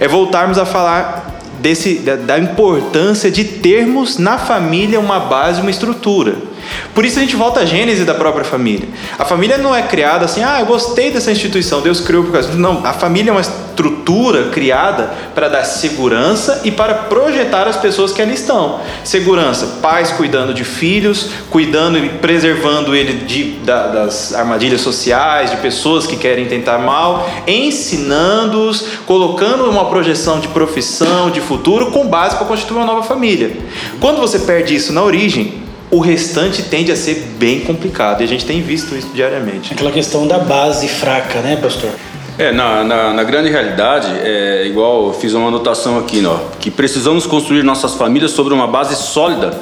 é 0.00 0.08
voltarmos 0.08 0.58
a 0.58 0.64
falar 0.64 1.40
desse, 1.60 1.96
da, 1.96 2.16
da 2.16 2.38
importância 2.38 3.30
de 3.30 3.44
termos 3.44 4.18
na 4.18 4.38
família 4.38 5.00
uma 5.00 5.20
base, 5.20 5.60
uma 5.60 5.70
estrutura. 5.70 6.53
Por 6.94 7.04
isso 7.04 7.18
a 7.18 7.22
gente 7.22 7.36
volta 7.36 7.60
à 7.60 7.64
gênese 7.64 8.04
da 8.04 8.14
própria 8.14 8.44
família. 8.44 8.88
A 9.18 9.24
família 9.24 9.58
não 9.58 9.74
é 9.74 9.82
criada 9.82 10.24
assim, 10.24 10.42
ah, 10.42 10.60
eu 10.60 10.66
gostei 10.66 11.10
dessa 11.10 11.30
instituição, 11.30 11.80
Deus 11.80 12.00
criou 12.00 12.24
por 12.24 12.32
causa. 12.32 12.52
Não, 12.54 12.84
a 12.84 12.92
família 12.92 13.30
é 13.30 13.32
uma 13.32 13.40
estrutura 13.40 14.50
criada 14.50 15.12
para 15.34 15.48
dar 15.48 15.64
segurança 15.64 16.60
e 16.64 16.70
para 16.70 16.94
projetar 16.94 17.66
as 17.66 17.76
pessoas 17.76 18.12
que 18.12 18.22
ali 18.22 18.34
estão. 18.34 18.80
Segurança, 19.02 19.78
pais 19.82 20.12
cuidando 20.12 20.54
de 20.54 20.62
filhos, 20.62 21.30
cuidando 21.50 21.98
e 21.98 22.08
preservando 22.08 22.94
ele 22.94 23.24
de, 23.24 23.44
da, 23.64 23.88
das 23.88 24.32
armadilhas 24.32 24.80
sociais, 24.80 25.50
de 25.50 25.56
pessoas 25.56 26.06
que 26.06 26.16
querem 26.16 26.46
tentar 26.46 26.78
mal, 26.78 27.28
ensinando-os, 27.46 28.84
colocando 29.04 29.68
uma 29.68 29.86
projeção 29.86 30.38
de 30.38 30.48
profissão, 30.48 31.30
de 31.30 31.40
futuro, 31.40 31.90
com 31.90 32.06
base 32.06 32.36
para 32.36 32.46
constituir 32.46 32.76
uma 32.76 32.86
nova 32.86 33.02
família. 33.02 33.56
Quando 34.00 34.20
você 34.20 34.38
perde 34.38 34.74
isso 34.74 34.92
na 34.92 35.02
origem, 35.02 35.63
o 35.94 36.00
restante 36.00 36.62
tende 36.62 36.90
a 36.90 36.96
ser 36.96 37.14
bem 37.38 37.60
complicado 37.60 38.20
e 38.20 38.24
a 38.24 38.26
gente 38.26 38.44
tem 38.44 38.60
visto 38.60 38.96
isso 38.96 39.10
diariamente. 39.14 39.72
Aquela 39.72 39.92
questão 39.92 40.26
da 40.26 40.38
base 40.38 40.88
fraca, 40.88 41.40
né, 41.40 41.56
pastor? 41.56 41.90
É, 42.36 42.50
na, 42.50 42.82
na, 42.82 43.12
na, 43.12 43.22
grande 43.22 43.48
realidade, 43.48 44.08
é 44.20 44.66
igual 44.66 45.06
eu 45.06 45.12
fiz 45.12 45.34
uma 45.34 45.46
anotação 45.46 45.96
aqui, 46.00 46.24
ó, 46.26 46.36
que 46.58 46.68
precisamos 46.68 47.26
construir 47.26 47.62
nossas 47.62 47.94
famílias 47.94 48.32
sobre 48.32 48.52
uma 48.52 48.66
base 48.66 48.96
sólida 48.96 49.56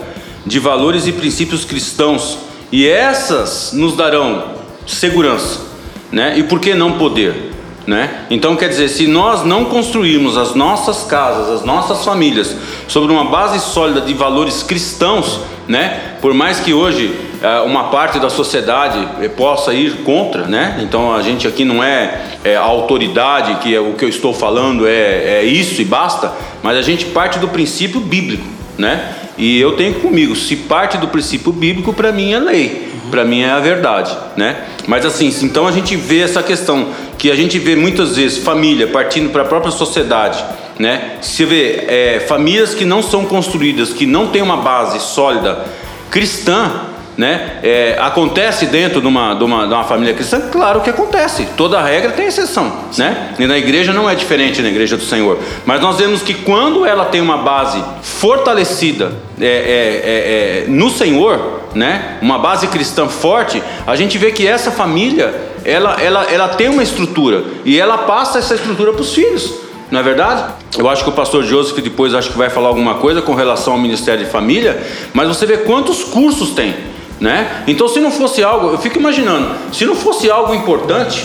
de 0.47 0.59
valores 0.59 1.07
e 1.07 1.13
princípios 1.13 1.67
cristãos, 1.67 2.39
e 2.73 2.89
essas 2.89 3.75
nos 3.75 3.95
darão 3.95 4.55
segurança, 4.87 5.61
né? 6.11 6.39
E 6.39 6.43
por 6.43 6.61
que 6.61 6.73
não 6.73 6.93
poder? 6.93 7.52
Né? 7.87 8.27
Então 8.31 8.55
quer 8.55 8.69
dizer, 8.69 8.89
se 8.89 9.09
nós 9.09 9.45
não 9.45 9.65
construirmos 9.65 10.37
as 10.37 10.55
nossas 10.55 11.03
casas, 11.03 11.51
as 11.51 11.65
nossas 11.65 12.05
famílias 12.05 12.55
sobre 12.87 13.13
uma 13.13 13.25
base 13.25 13.59
sólida 13.59 14.01
de 14.03 14.15
valores 14.15 14.63
cristãos, 14.63 15.41
né? 15.67 16.17
Por 16.21 16.33
mais 16.35 16.61
que 16.61 16.73
hoje 16.73 17.13
é, 17.43 17.61
uma 17.61 17.85
parte 17.85 18.19
da 18.19 18.31
sociedade 18.31 19.09
eh, 19.21 19.29
possa 19.29 19.73
ir 19.73 20.03
contra, 20.05 20.47
né? 20.47 20.79
Então 20.83 21.15
a 21.15 21.23
gente 21.23 21.47
aqui 21.47 21.65
não 21.65 21.83
é, 21.83 22.21
é 22.45 22.57
autoridade 22.57 23.57
que 23.57 23.75
é, 23.75 23.81
o 23.81 23.95
que 23.95 24.05
eu 24.05 24.09
estou 24.09 24.33
falando 24.33 24.87
é, 24.87 25.41
é 25.41 25.45
isso 25.45 25.81
e 25.81 25.85
basta, 25.85 26.33
mas 26.63 26.77
a 26.77 26.83
gente 26.83 27.07
parte 27.07 27.39
do 27.39 27.49
princípio 27.49 28.01
bíblico, 28.01 28.45
né? 28.83 29.15
E 29.39 29.61
eu 29.61 29.77
tenho 29.77 29.95
comigo, 29.95 30.35
se 30.35 30.57
parte 30.57 30.99
do 30.99 31.07
princípio 31.07 31.53
bíblico, 31.53 31.93
para 31.93 32.11
mim 32.11 32.33
é 32.33 32.39
lei, 32.41 32.89
para 33.11 33.25
mim 33.25 33.41
é 33.41 33.51
a 33.51 33.61
verdade, 33.61 34.15
né? 34.37 34.65
Mas 34.89 35.07
assim, 35.07 35.33
então 35.43 35.69
a 35.69 35.71
gente 35.71 35.95
vê 35.95 36.19
essa 36.19 36.43
questão 36.43 36.89
que 37.17 37.31
a 37.31 37.37
gente 37.37 37.61
vê 37.61 37.77
muitas 37.77 38.17
vezes 38.17 38.39
família 38.39 38.89
partindo 38.89 39.31
para 39.31 39.43
a 39.43 39.45
própria 39.45 39.71
sociedade, 39.71 40.45
né? 40.81 41.13
Se 41.21 41.45
vê 41.45 41.85
é, 41.87 42.25
famílias 42.27 42.75
que 42.75 42.85
não 42.85 43.03
são 43.03 43.25
construídas, 43.25 43.93
que 43.93 44.05
não 44.05 44.27
têm 44.27 44.43
uma 44.43 44.57
base 44.57 44.99
sólida 44.99 45.65
cristã, 46.11 46.73
né? 47.17 47.59
É, 47.63 47.97
acontece 48.01 48.67
dentro 48.67 49.01
de 49.01 49.07
uma, 49.07 49.35
de, 49.35 49.45
uma, 49.45 49.67
de 49.67 49.73
uma 49.73 49.85
família 49.85 50.15
cristã? 50.15 50.41
Claro 50.51 50.81
que 50.81 50.91
acontece. 50.91 51.47
Toda 51.57 51.81
regra 51.83 52.13
tem 52.13 52.27
exceção, 52.27 52.73
né? 52.97 53.35
E 53.39 53.47
na 53.47 53.59
igreja 53.59 53.93
não 53.93 54.09
é 54.09 54.15
diferente 54.15 54.63
na 54.63 54.69
igreja 54.69 54.97
do 54.97 55.05
Senhor. 55.05 55.39
Mas 55.67 55.81
nós 55.81 55.99
vemos 55.99 56.23
que 56.23 56.35
quando 56.35 56.87
ela 56.87 57.05
tem 57.05 57.21
uma 57.21 57.39
base 57.39 57.83
fortalecida 58.03 59.13
é, 59.41 59.47
é, 59.47 59.49
é, 59.49 60.65
é 60.65 60.65
no 60.69 60.91
Senhor, 60.91 61.61
né? 61.75 62.19
Uma 62.23 62.39
base 62.39 62.67
cristã 62.69 63.09
forte, 63.09 63.63
a 63.87 63.95
gente 63.95 64.17
vê 64.17 64.33
que 64.33 64.47
essa 64.47 64.71
família 64.71 65.35
ela, 65.65 66.01
ela, 66.01 66.25
ela 66.25 66.49
tem 66.49 66.69
uma 66.69 66.83
estrutura 66.83 67.45
e 67.65 67.79
ela 67.79 67.99
passa 67.99 68.39
essa 68.39 68.55
estrutura 68.55 68.93
para 68.93 69.03
os 69.03 69.15
filhos. 69.15 69.63
Não 69.91 70.01
é 70.01 70.03
verdade? 70.03 70.45
Eu 70.79 70.89
acho 70.89 71.05
que 71.05 71.11
o 71.11 71.13
pastor 71.13 71.45
Joseph 71.45 71.79
depois 71.81 72.15
acho 72.15 72.31
que 72.31 72.39
vai 72.39 72.49
falar 72.49 72.69
alguma 72.69 72.95
coisa 72.95 73.21
com 73.21 73.35
relação 73.35 73.75
ao 73.75 73.79
Ministério 73.79 74.25
de 74.25 74.31
Família, 74.31 74.83
mas 75.13 75.29
você 75.29 75.45
vê 75.45 75.59
quantos 75.59 76.03
cursos 76.03 76.51
tem 76.53 76.75
né? 77.23 77.63
Então, 77.69 77.89
se 77.89 78.01
não 78.01 78.11
fosse 78.11 78.43
algo, 78.43 78.71
eu 78.71 78.79
fico 78.79 78.99
imaginando, 78.99 79.55
se 79.73 79.87
não 79.87 79.95
fosse 79.95 80.29
algo 80.29 80.53
importante, 80.53 81.25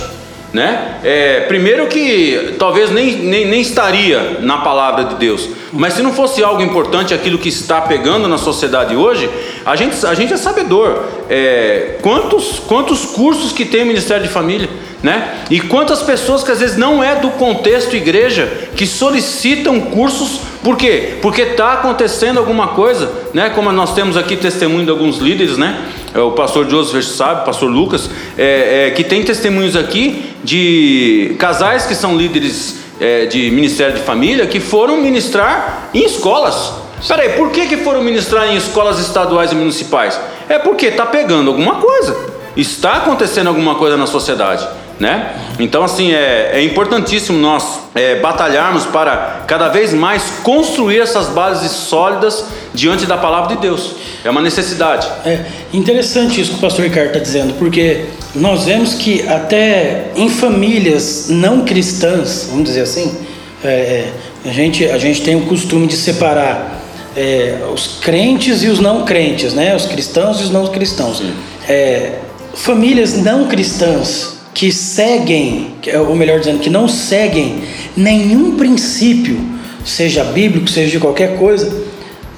né? 0.57 0.97
É, 1.03 1.41
primeiro 1.41 1.85
que 1.85 2.55
talvez 2.57 2.89
nem, 2.89 3.15
nem, 3.17 3.45
nem 3.45 3.61
estaria 3.61 4.39
na 4.41 4.57
palavra 4.57 5.05
de 5.05 5.15
Deus, 5.15 5.47
mas 5.71 5.93
se 5.93 6.01
não 6.01 6.11
fosse 6.11 6.43
algo 6.43 6.63
importante, 6.63 7.13
aquilo 7.13 7.37
que 7.37 7.47
está 7.47 7.79
pegando 7.79 8.27
na 8.27 8.39
sociedade 8.39 8.95
hoje, 8.95 9.29
a 9.63 9.75
gente, 9.75 10.03
a 10.03 10.15
gente 10.15 10.33
é 10.33 10.37
sabedor. 10.37 11.03
É, 11.29 11.97
quantos, 12.01 12.57
quantos 12.57 13.05
cursos 13.05 13.51
que 13.51 13.65
tem 13.65 13.83
o 13.83 13.85
Ministério 13.85 14.23
de 14.23 14.29
Família, 14.29 14.67
né? 15.03 15.45
E 15.51 15.59
quantas 15.59 16.01
pessoas 16.01 16.43
que 16.43 16.51
às 16.51 16.59
vezes 16.59 16.75
não 16.75 17.03
é 17.03 17.15
do 17.17 17.29
contexto 17.31 17.95
igreja 17.95 18.51
que 18.75 18.87
solicitam 18.87 19.79
cursos 19.79 20.39
por 20.63 20.75
quê? 20.75 21.17
Porque 21.21 21.43
está 21.43 21.73
acontecendo 21.73 22.39
alguma 22.39 22.69
coisa, 22.69 23.09
né? 23.33 23.51
Como 23.51 23.71
nós 23.71 23.93
temos 23.93 24.17
aqui 24.17 24.35
testemunho 24.35 24.85
de 24.85 24.91
alguns 24.91 25.17
líderes, 25.17 25.57
né? 25.57 25.79
É, 26.17 26.21
o 26.21 26.31
pastor 26.31 26.67
Joseph 26.67 27.05
sabe, 27.05 27.41
o 27.41 27.45
pastor 27.45 27.69
Lucas, 27.69 28.09
é, 28.35 28.87
é, 28.87 28.91
que 28.91 29.03
tem 29.03 29.21
testemunhos 29.21 29.75
aqui 29.75 30.33
de 30.43 31.35
casais 31.37 31.85
que 31.85 31.93
são 31.93 32.17
líderes 32.17 32.77
é, 32.99 33.27
de 33.27 33.51
ministério 33.51 33.93
de 33.93 34.01
família 34.01 34.47
que 34.47 34.59
foram 34.59 34.97
ministrar 34.97 35.91
em 35.93 36.03
escolas. 36.03 36.73
Peraí, 37.07 37.33
por 37.33 37.51
que, 37.51 37.67
que 37.67 37.77
foram 37.77 38.01
ministrar 38.01 38.51
em 38.51 38.57
escolas 38.57 38.99
estaduais 38.99 39.51
e 39.51 39.55
municipais? 39.55 40.19
É 40.49 40.57
porque 40.57 40.87
está 40.87 41.05
pegando 41.05 41.51
alguma 41.51 41.75
coisa, 41.75 42.17
está 42.55 42.93
acontecendo 42.93 43.45
alguma 43.45 43.75
coisa 43.75 43.95
na 43.95 44.07
sociedade 44.07 44.67
né? 44.99 45.35
Então 45.59 45.83
assim 45.83 46.11
é, 46.11 46.51
é 46.53 46.63
importantíssimo 46.63 47.37
nós 47.37 47.79
é, 47.93 48.15
batalharmos 48.15 48.85
para 48.85 49.43
cada 49.47 49.69
vez 49.69 49.93
mais 49.93 50.23
construir 50.43 50.99
essas 50.99 51.29
bases 51.29 51.71
sólidas 51.71 52.45
diante 52.73 53.05
da 53.05 53.17
palavra 53.17 53.55
de 53.55 53.61
Deus. 53.61 53.95
É 54.23 54.29
uma 54.29 54.41
necessidade. 54.41 55.07
É 55.25 55.45
interessante 55.73 56.41
isso 56.41 56.51
que 56.51 56.57
o 56.57 56.61
pastor 56.61 56.85
Ricardo 56.85 57.07
está 57.07 57.19
dizendo, 57.19 57.53
porque 57.55 58.05
nós 58.35 58.65
vemos 58.65 58.93
que 58.95 59.27
até 59.27 60.11
em 60.15 60.29
famílias 60.29 61.27
não 61.29 61.63
cristãs, 61.63 62.47
vamos 62.49 62.65
dizer 62.65 62.81
assim, 62.81 63.15
é, 63.63 63.69
é 63.69 64.13
a 64.45 64.53
gente 64.53 64.85
a 64.85 64.97
gente 64.97 65.21
tem 65.23 65.35
o 65.35 65.45
costume 65.45 65.87
de 65.87 65.95
separar 65.95 66.79
é, 67.15 67.57
os 67.73 67.99
crentes 67.99 68.63
e 68.63 68.67
os 68.67 68.79
não 68.79 69.03
crentes, 69.03 69.53
né? 69.53 69.75
Os 69.75 69.85
cristãos 69.85 70.39
e 70.39 70.43
os 70.43 70.49
não 70.51 70.67
cristãos. 70.67 71.21
É, 71.67 72.13
famílias 72.53 73.17
não 73.17 73.47
cristãs 73.47 74.36
que 74.57 74.71
seguem, 74.71 75.67
ou 76.07 76.15
melhor 76.15 76.39
dizendo, 76.39 76.57
que 76.57 76.69
não 76.69 76.87
seguem 76.87 77.61
nenhum 77.95 78.57
princípio, 78.57 79.39
seja 79.85 80.23
bíblico, 80.23 80.67
seja 80.67 80.89
de 80.89 80.99
qualquer 80.99 81.37
coisa, 81.37 81.85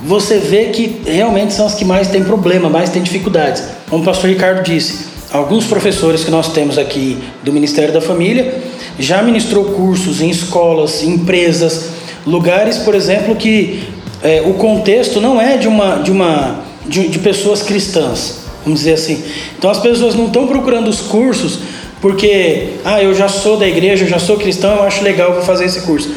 você 0.03 0.37
vê 0.37 0.65
que 0.65 0.99
realmente 1.05 1.53
são 1.53 1.65
as 1.65 1.75
que 1.75 1.85
mais 1.85 2.09
têm 2.09 2.21
problema, 2.21 2.69
mais 2.69 2.89
têm 2.89 3.01
dificuldades. 3.01 3.63
Como 3.89 4.03
o 4.03 4.05
pastor 4.05 4.29
Ricardo 4.29 4.63
disse, 4.63 5.05
alguns 5.31 5.65
professores 5.65 6.25
que 6.25 6.29
nós 6.29 6.51
temos 6.51 6.77
aqui 6.77 7.17
do 7.41 7.53
Ministério 7.53 7.93
da 7.93 8.01
Família 8.01 8.63
já 8.99 9.23
ministrou 9.23 9.63
cursos 9.63 10.19
em 10.19 10.29
escolas, 10.29 11.01
empresas, 11.01 11.91
lugares, 12.27 12.79
por 12.79 12.95
exemplo, 12.95 13.33
que 13.33 13.81
é, 14.21 14.43
o 14.45 14.55
contexto 14.55 15.21
não 15.21 15.39
é 15.39 15.55
de 15.55 15.69
uma 15.69 15.95
de 15.99 16.11
uma 16.11 16.65
de, 16.85 17.07
de 17.07 17.19
pessoas 17.19 17.63
cristãs, 17.63 18.39
vamos 18.65 18.79
dizer 18.79 18.95
assim. 18.95 19.23
Então 19.57 19.69
as 19.69 19.79
pessoas 19.79 20.15
não 20.15 20.25
estão 20.25 20.47
procurando 20.47 20.89
os 20.89 20.99
cursos 20.99 21.78
porque, 22.01 22.75
ah, 22.85 23.01
eu 23.01 23.13
já 23.13 23.27
sou 23.27 23.57
da 23.57 23.67
igreja, 23.67 24.05
eu 24.05 24.09
já 24.09 24.19
sou 24.19 24.37
cristão, 24.37 24.77
eu 24.77 24.83
acho 24.83 25.03
legal, 25.03 25.33
vou 25.33 25.43
fazer 25.43 25.65
esse 25.65 25.81
curso. 25.81 26.09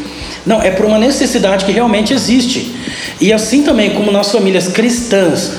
Não, 0.46 0.60
é 0.60 0.70
por 0.70 0.86
uma 0.86 0.98
necessidade 0.98 1.64
que 1.64 1.72
realmente 1.72 2.12
existe. 2.12 2.74
E 3.20 3.32
assim 3.32 3.62
também 3.62 3.90
como 3.90 4.10
nas 4.10 4.30
famílias 4.30 4.68
cristãs, 4.68 5.52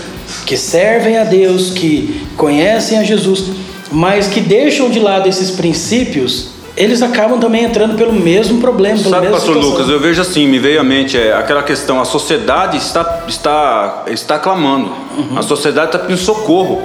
que 0.45 0.57
servem 0.57 1.17
a 1.17 1.23
Deus, 1.23 1.71
que 1.71 2.25
conhecem 2.37 2.97
a 2.97 3.03
Jesus, 3.03 3.45
mas 3.91 4.27
que 4.27 4.39
deixam 4.39 4.89
de 4.89 4.99
lado 4.99 5.27
esses 5.27 5.51
princípios, 5.51 6.49
eles 6.75 7.01
acabam 7.01 7.39
também 7.39 7.63
entrando 7.63 7.95
pelo 7.95 8.13
mesmo 8.13 8.59
problema. 8.59 8.97
Sabe, 8.97 9.27
pastor 9.27 9.55
situação. 9.55 9.71
Lucas, 9.71 9.89
eu 9.89 9.99
vejo 9.99 10.21
assim, 10.21 10.47
me 10.47 10.57
veio 10.57 10.81
à 10.81 10.83
mente 10.83 11.17
é, 11.17 11.33
aquela 11.33 11.63
questão, 11.63 12.01
a 12.01 12.05
sociedade 12.05 12.77
está, 12.77 13.25
está, 13.27 14.05
está 14.07 14.39
clamando, 14.39 14.91
uhum. 15.17 15.37
a 15.37 15.43
sociedade 15.43 15.87
está 15.87 15.99
pedindo 15.99 16.17
socorro, 16.17 16.81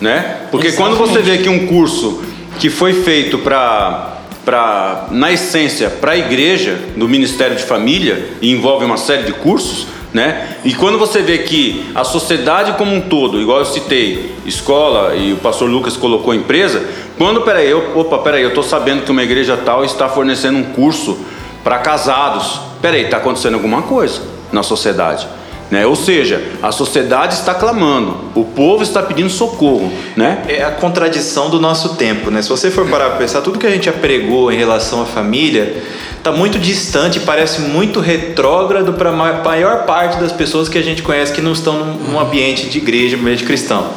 né? 0.00 0.42
Porque 0.50 0.68
Exatamente. 0.68 0.96
quando 0.98 1.10
você 1.10 1.20
vê 1.20 1.38
que 1.38 1.48
um 1.48 1.66
curso 1.66 2.22
que 2.58 2.70
foi 2.70 2.92
feito 3.02 3.38
para 3.38 4.14
para 4.44 5.08
na 5.10 5.32
essência 5.32 5.90
para 5.90 6.12
a 6.12 6.16
igreja 6.16 6.78
do 6.96 7.08
Ministério 7.08 7.56
de 7.56 7.64
Família 7.64 8.30
e 8.40 8.52
envolve 8.52 8.84
uma 8.84 8.96
série 8.96 9.24
de 9.24 9.32
cursos, 9.32 9.88
né? 10.14 10.58
E 10.64 10.72
quando 10.72 10.98
você 10.98 11.20
vê 11.20 11.38
que 11.38 11.90
a 11.96 12.04
sociedade 12.04 12.74
como 12.74 12.94
um 12.94 13.00
todo, 13.00 13.40
igual 13.40 13.58
eu 13.58 13.64
citei, 13.64 14.36
escola 14.46 15.16
e 15.16 15.32
o 15.32 15.36
pastor 15.38 15.68
Lucas 15.68 15.96
colocou 15.96 16.32
empresa, 16.32 16.88
quando 17.18 17.42
peraí, 17.42 17.68
eu, 17.68 17.98
opa, 17.98 18.18
peraí, 18.18 18.42
eu 18.42 18.50
estou 18.50 18.62
sabendo 18.62 19.02
que 19.02 19.10
uma 19.10 19.24
igreja 19.24 19.56
tal 19.56 19.84
está 19.84 20.08
fornecendo 20.08 20.58
um 20.58 20.64
curso 20.64 21.18
para 21.64 21.78
casados, 21.78 22.60
peraí, 22.80 23.02
está 23.02 23.16
acontecendo 23.16 23.54
alguma 23.54 23.82
coisa 23.82 24.22
na 24.52 24.62
sociedade. 24.62 25.26
Né? 25.70 25.84
Ou 25.84 25.96
seja, 25.96 26.40
a 26.62 26.70
sociedade 26.70 27.34
está 27.34 27.52
clamando, 27.52 28.16
o 28.34 28.44
povo 28.44 28.82
está 28.82 29.02
pedindo 29.02 29.28
socorro. 29.28 29.92
Né? 30.16 30.42
É 30.48 30.62
a 30.62 30.70
contradição 30.70 31.50
do 31.50 31.60
nosso 31.60 31.96
tempo. 31.96 32.30
Né? 32.30 32.40
Se 32.40 32.48
você 32.48 32.70
for 32.70 32.88
parar 32.88 33.10
para 33.10 33.18
pensar, 33.18 33.40
tudo 33.40 33.58
que 33.58 33.66
a 33.66 33.70
gente 33.70 33.88
apregou 33.88 34.52
em 34.52 34.56
relação 34.56 35.02
à 35.02 35.06
família 35.06 35.82
está 36.16 36.30
muito 36.30 36.58
distante, 36.58 37.20
parece 37.20 37.60
muito 37.60 38.00
retrógrado 38.00 38.92
para 38.94 39.10
a 39.10 39.12
maior 39.12 39.84
parte 39.84 40.18
das 40.18 40.32
pessoas 40.32 40.68
que 40.68 40.78
a 40.78 40.82
gente 40.82 41.02
conhece 41.02 41.32
que 41.32 41.40
não 41.40 41.52
estão 41.52 41.84
num 41.84 42.18
ambiente 42.18 42.68
de 42.68 42.78
igreja, 42.78 43.16
ambiente 43.16 43.44
cristão. 43.44 43.90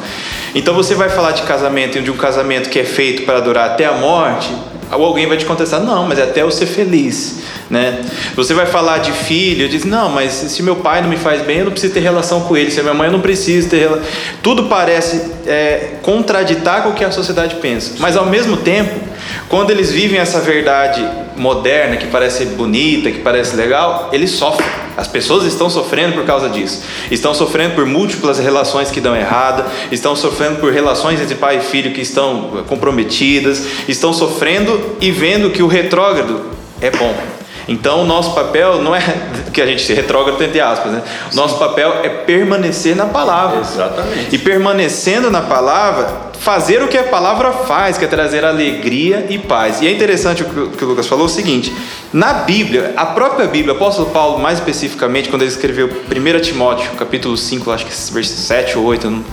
Então 0.54 0.74
você 0.74 0.94
vai 0.94 1.08
falar 1.08 1.32
de 1.32 1.42
casamento 1.42 1.98
e 1.98 2.02
de 2.02 2.10
um 2.10 2.16
casamento 2.16 2.68
que 2.68 2.78
é 2.78 2.84
feito 2.84 3.22
para 3.22 3.40
durar 3.40 3.70
até 3.70 3.86
a 3.86 3.92
morte, 3.92 4.52
Ou 4.92 5.04
alguém 5.04 5.26
vai 5.26 5.36
te 5.36 5.44
contestar, 5.44 5.80
não, 5.80 6.06
mas 6.06 6.18
é 6.18 6.24
até 6.24 6.42
eu 6.42 6.50
ser 6.50 6.66
feliz, 6.66 7.40
né? 7.68 8.00
Você 8.34 8.52
vai 8.54 8.66
falar 8.66 8.98
de 8.98 9.12
filho, 9.12 9.68
diz, 9.68 9.84
não, 9.84 10.08
mas 10.08 10.32
se 10.32 10.62
meu 10.62 10.76
pai 10.76 11.00
não 11.00 11.08
me 11.08 11.16
faz 11.16 11.42
bem, 11.42 11.58
eu 11.58 11.66
não 11.66 11.72
preciso 11.72 11.94
ter 11.94 12.00
relação 12.00 12.40
com 12.42 12.56
ele. 12.56 12.70
Se 12.70 12.80
a 12.80 12.82
minha 12.82 12.94
mãe 12.94 13.06
eu 13.06 13.12
não 13.12 13.20
preciso 13.20 13.68
ter 13.68 13.78
relação. 13.78 14.04
Tudo 14.42 14.64
parece 14.64 15.30
é, 15.46 15.92
contraditar 16.02 16.82
com 16.82 16.90
o 16.90 16.94
que 16.94 17.04
a 17.04 17.12
sociedade 17.12 17.56
pensa. 17.56 17.94
Mas 17.98 18.16
ao 18.16 18.26
mesmo 18.26 18.56
tempo, 18.56 18.98
quando 19.48 19.70
eles 19.70 19.90
vivem 19.90 20.18
essa 20.18 20.40
verdade 20.40 21.06
moderna, 21.36 21.96
que 21.96 22.06
parece 22.06 22.44
bonita, 22.46 23.10
que 23.10 23.20
parece 23.20 23.56
legal, 23.56 24.10
eles 24.12 24.30
sofrem. 24.30 24.68
As 24.96 25.08
pessoas 25.08 25.44
estão 25.44 25.70
sofrendo 25.70 26.14
por 26.14 26.24
causa 26.24 26.48
disso. 26.48 26.82
Estão 27.10 27.32
sofrendo 27.32 27.74
por 27.74 27.86
múltiplas 27.86 28.38
relações 28.38 28.90
que 28.90 29.00
dão 29.00 29.16
errada, 29.16 29.66
estão 29.90 30.14
sofrendo 30.14 30.56
por 30.56 30.72
relações 30.72 31.20
entre 31.20 31.34
pai 31.34 31.58
e 31.58 31.60
filho 31.60 31.92
que 31.92 32.00
estão 32.00 32.64
comprometidas, 32.68 33.64
estão 33.88 34.12
sofrendo 34.12 34.96
e 35.00 35.10
vendo 35.10 35.50
que 35.50 35.62
o 35.62 35.66
retrógrado 35.66 36.50
é 36.80 36.90
bom. 36.90 37.14
Então, 37.68 38.02
o 38.02 38.04
nosso 38.04 38.34
papel 38.34 38.82
não 38.82 38.94
é 38.94 39.00
que 39.52 39.62
a 39.62 39.66
gente 39.66 39.82
se 39.82 39.94
retrógrado 39.94 40.42
entre 40.42 40.60
aspas, 40.60 40.92
né? 40.92 41.02
Nosso 41.32 41.56
papel 41.56 42.00
é 42.02 42.08
permanecer 42.08 42.96
na 42.96 43.06
palavra. 43.06 43.60
Exatamente. 43.60 44.34
E 44.34 44.38
permanecendo 44.38 45.30
na 45.30 45.42
palavra, 45.42 46.29
fazer 46.40 46.82
o 46.82 46.88
que 46.88 46.96
a 46.96 47.04
palavra 47.04 47.52
faz, 47.52 47.98
que 47.98 48.04
é 48.04 48.08
trazer 48.08 48.44
alegria 48.44 49.26
e 49.28 49.38
paz. 49.38 49.82
E 49.82 49.86
é 49.86 49.92
interessante 49.92 50.42
o 50.42 50.70
que 50.70 50.84
o 50.84 50.88
Lucas 50.88 51.06
falou, 51.06 51.26
o 51.26 51.28
seguinte: 51.28 51.72
na 52.12 52.32
Bíblia, 52.32 52.94
a 52.96 53.06
própria 53.06 53.46
Bíblia, 53.46 53.74
o 53.74 53.76
apóstolo 53.76 54.10
Paulo, 54.10 54.38
mais 54.38 54.58
especificamente, 54.58 55.28
quando 55.28 55.42
ele 55.42 55.50
escreveu 55.50 55.88
1 55.88 56.40
Timóteo, 56.40 56.90
capítulo 56.92 57.36
5, 57.36 57.70
acho 57.70 57.84
que 57.84 58.12
verso 58.12 58.36
7 58.36 58.78
ou 58.78 58.84
8, 58.84 59.24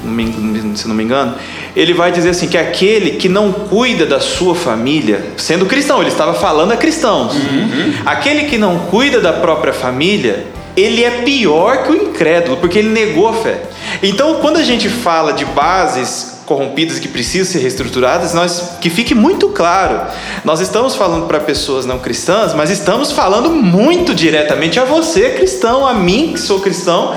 se 0.76 0.88
não 0.88 0.94
me 0.94 1.04
engano, 1.04 1.36
ele 1.76 1.94
vai 1.94 2.12
dizer 2.12 2.30
assim: 2.30 2.50
que 2.50 2.58
aquele 2.58 3.12
que 3.12 3.30
não 3.30 3.54
cuida 3.54 4.06
da 4.06 4.20
sua 4.20 4.54
família, 4.54 5.32
sendo 5.38 5.66
cristão, 5.66 6.02
ele 6.02 6.10
estava 6.10 6.34
falando 6.34 6.74
a 6.74 6.78
cristãos, 6.78 7.34
uhum. 7.34 7.94
aquele 8.06 8.44
que 8.44 8.58
não 8.58 8.80
cuida 8.80 9.22
da 9.22 9.32
própria 9.32 9.72
família, 9.72 10.46
ele 10.76 11.06
é 11.06 11.22
pior 11.22 11.84
que 11.84 11.92
o 11.94 11.96
incrédulo, 11.96 12.58
porque 12.58 12.80
ele 12.80 12.90
negou 12.90 13.30
a 13.30 13.34
fé. 13.34 13.62
Então, 14.04 14.36
quando 14.42 14.58
a 14.58 14.64
gente 14.64 14.90
fala 14.90 15.32
de 15.32 15.46
bases 15.46 16.37
corrompidas 16.48 16.98
e 16.98 17.02
que 17.02 17.10
precisam 17.10 17.46
ser 17.46 17.60
reestruturadas, 17.60 18.34
nós 18.34 18.78
que 18.80 18.90
fique 18.90 19.14
muito 19.14 19.50
claro, 19.50 20.02
nós 20.46 20.62
estamos 20.62 20.96
falando 20.96 21.28
para 21.28 21.42
pessoas 21.42 21.86
não 21.86 22.00
cristãs, 22.00 22.54
mas 22.54 22.72
estamos 22.72 23.12
falando 23.12 23.50
muito 23.50 24.16
diretamente 24.16 24.80
a 24.80 24.86
você 24.86 25.32
cristão, 25.32 25.86
a 25.86 25.94
mim 25.94 26.32
que 26.34 26.40
sou 26.40 26.62
cristão, 26.62 27.14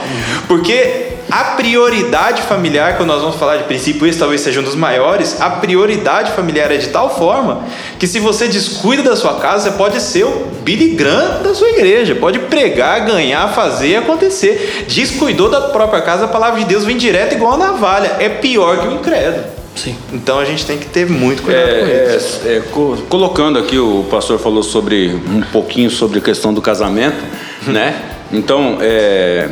porque 0.48 1.19
a 1.30 1.44
prioridade 1.56 2.42
familiar, 2.42 2.96
quando 2.96 3.08
nós 3.08 3.20
vamos 3.20 3.36
falar 3.36 3.56
de 3.56 3.64
princípio, 3.64 4.06
esse 4.06 4.18
talvez 4.18 4.40
seja 4.40 4.60
um 4.60 4.64
dos 4.64 4.74
maiores, 4.74 5.40
a 5.40 5.48
prioridade 5.50 6.32
familiar 6.32 6.70
é 6.70 6.76
de 6.76 6.88
tal 6.88 7.16
forma 7.16 7.64
que 7.98 8.06
se 8.06 8.18
você 8.18 8.48
descuida 8.48 9.02
da 9.02 9.16
sua 9.16 9.34
casa, 9.34 9.70
você 9.70 9.76
pode 9.76 10.00
ser 10.00 10.24
o 10.24 10.46
Billy 10.62 10.90
Graham 10.90 11.42
da 11.42 11.54
sua 11.54 11.68
igreja, 11.70 12.14
pode 12.14 12.38
pregar, 12.40 13.06
ganhar, 13.06 13.48
fazer 13.48 13.96
acontecer. 13.96 14.86
Descuidou 14.88 15.48
da 15.48 15.60
própria 15.60 16.02
casa, 16.02 16.24
a 16.24 16.28
palavra 16.28 16.60
de 16.60 16.66
Deus 16.66 16.84
vem 16.84 16.96
direto 16.96 17.34
igual 17.34 17.54
a 17.54 17.56
navalha, 17.56 18.16
é 18.18 18.28
pior 18.28 18.78
que 18.78 18.88
o 18.88 18.92
incrédulo. 18.92 19.44
Sim. 19.76 19.96
Então 20.12 20.38
a 20.38 20.44
gente 20.44 20.66
tem 20.66 20.76
que 20.78 20.86
ter 20.86 21.08
muito 21.08 21.42
cuidado 21.42 21.68
é, 21.68 21.80
com 21.80 22.16
isso. 22.16 22.40
É, 22.44 22.56
é, 22.56 22.62
colocando 23.08 23.58
aqui, 23.58 23.78
o 23.78 24.04
pastor 24.10 24.38
falou 24.38 24.62
sobre 24.62 25.08
um 25.08 25.42
pouquinho 25.52 25.90
sobre 25.90 26.18
a 26.18 26.22
questão 26.22 26.52
do 26.52 26.60
casamento, 26.60 27.22
né? 27.66 27.94
Então, 28.32 28.78
é, 28.80 29.48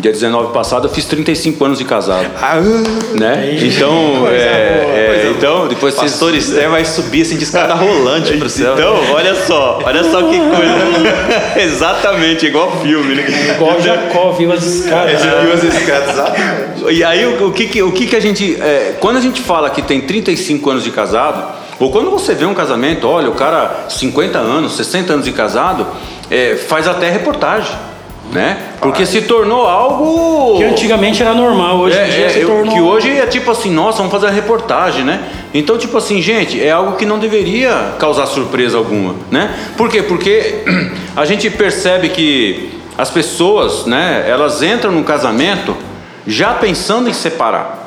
Dia 0.00 0.12
19 0.12 0.52
passado 0.52 0.86
eu 0.86 0.90
fiz 0.90 1.04
35 1.06 1.64
anos 1.64 1.78
de 1.78 1.84
casado. 1.84 2.30
Ah, 2.40 2.60
né? 3.14 3.56
Então, 3.62 4.26
é, 4.28 4.36
é, 4.36 5.32
então 5.34 5.66
depois 5.68 5.94
vocês. 5.94 6.12
Pastor 6.12 6.34
Esther 6.34 6.70
vai 6.70 6.84
subir 6.84 7.22
assim 7.22 7.36
de 7.36 7.44
escada 7.44 7.74
rolante 7.74 8.36
pro 8.36 8.48
céu. 8.48 8.74
Então, 8.74 8.94
olha 9.12 9.34
só, 9.34 9.80
olha 9.82 10.04
só 10.04 10.22
que 10.22 10.38
coisa. 10.38 11.56
Exatamente, 11.60 12.46
igual 12.46 12.80
filme, 12.82 13.14
né? 13.14 13.26
Igual 13.54 13.80
Jacó 13.80 14.32
viu 14.32 14.52
as 14.52 14.64
escadas. 14.64 15.24
É, 15.24 15.40
viu 15.40 15.52
as 15.52 15.62
escadas, 15.62 16.10
exatamente. 16.10 16.92
E 16.92 17.02
aí 17.02 17.24
o, 17.24 17.46
o, 17.46 17.52
que, 17.52 17.66
que, 17.66 17.82
o 17.82 17.92
que, 17.92 18.06
que 18.06 18.16
a 18.16 18.20
gente. 18.20 18.56
É, 18.60 18.96
quando 19.00 19.16
a 19.16 19.20
gente 19.20 19.40
fala 19.40 19.70
que 19.70 19.82
tem 19.82 20.02
35 20.02 20.70
anos 20.70 20.84
de 20.84 20.90
casado, 20.90 21.42
ou 21.80 21.90
quando 21.90 22.10
você 22.10 22.34
vê 22.34 22.44
um 22.44 22.54
casamento, 22.54 23.08
olha, 23.08 23.30
o 23.30 23.34
cara 23.34 23.86
50 23.88 24.38
anos, 24.38 24.76
60 24.76 25.12
anos 25.12 25.24
de 25.24 25.32
casado, 25.32 25.86
é, 26.30 26.56
faz 26.56 26.86
até 26.86 27.10
reportagem 27.10 27.74
né? 28.32 28.58
Porque 28.80 29.06
se 29.06 29.22
tornou 29.22 29.66
algo 29.66 30.58
que 30.58 30.64
antigamente 30.64 31.22
era 31.22 31.34
normal, 31.34 31.78
hoje 31.78 31.96
é, 31.96 32.06
em 32.06 32.10
dia 32.10 32.26
é, 32.26 32.28
se 32.28 32.40
tornou 32.40 32.74
que 32.74 32.80
hoje 32.80 33.10
é 33.10 33.26
tipo 33.26 33.50
assim, 33.50 33.70
nossa, 33.70 33.98
vamos 33.98 34.12
fazer 34.12 34.26
a 34.26 34.30
reportagem, 34.30 35.04
né? 35.04 35.20
Então, 35.54 35.78
tipo 35.78 35.96
assim, 35.96 36.20
gente, 36.20 36.62
é 36.62 36.70
algo 36.70 36.96
que 36.96 37.06
não 37.06 37.18
deveria 37.18 37.94
causar 37.98 38.26
surpresa 38.26 38.76
alguma, 38.76 39.14
né? 39.30 39.54
Por 39.76 39.88
quê? 39.88 40.02
Porque 40.02 40.64
a 41.16 41.24
gente 41.24 41.48
percebe 41.50 42.08
que 42.10 42.80
as 42.98 43.10
pessoas, 43.10 43.86
né, 43.86 44.24
elas 44.26 44.62
entram 44.62 44.92
no 44.92 45.04
casamento 45.04 45.76
já 46.26 46.54
pensando 46.54 47.08
em 47.08 47.12
separar. 47.12 47.85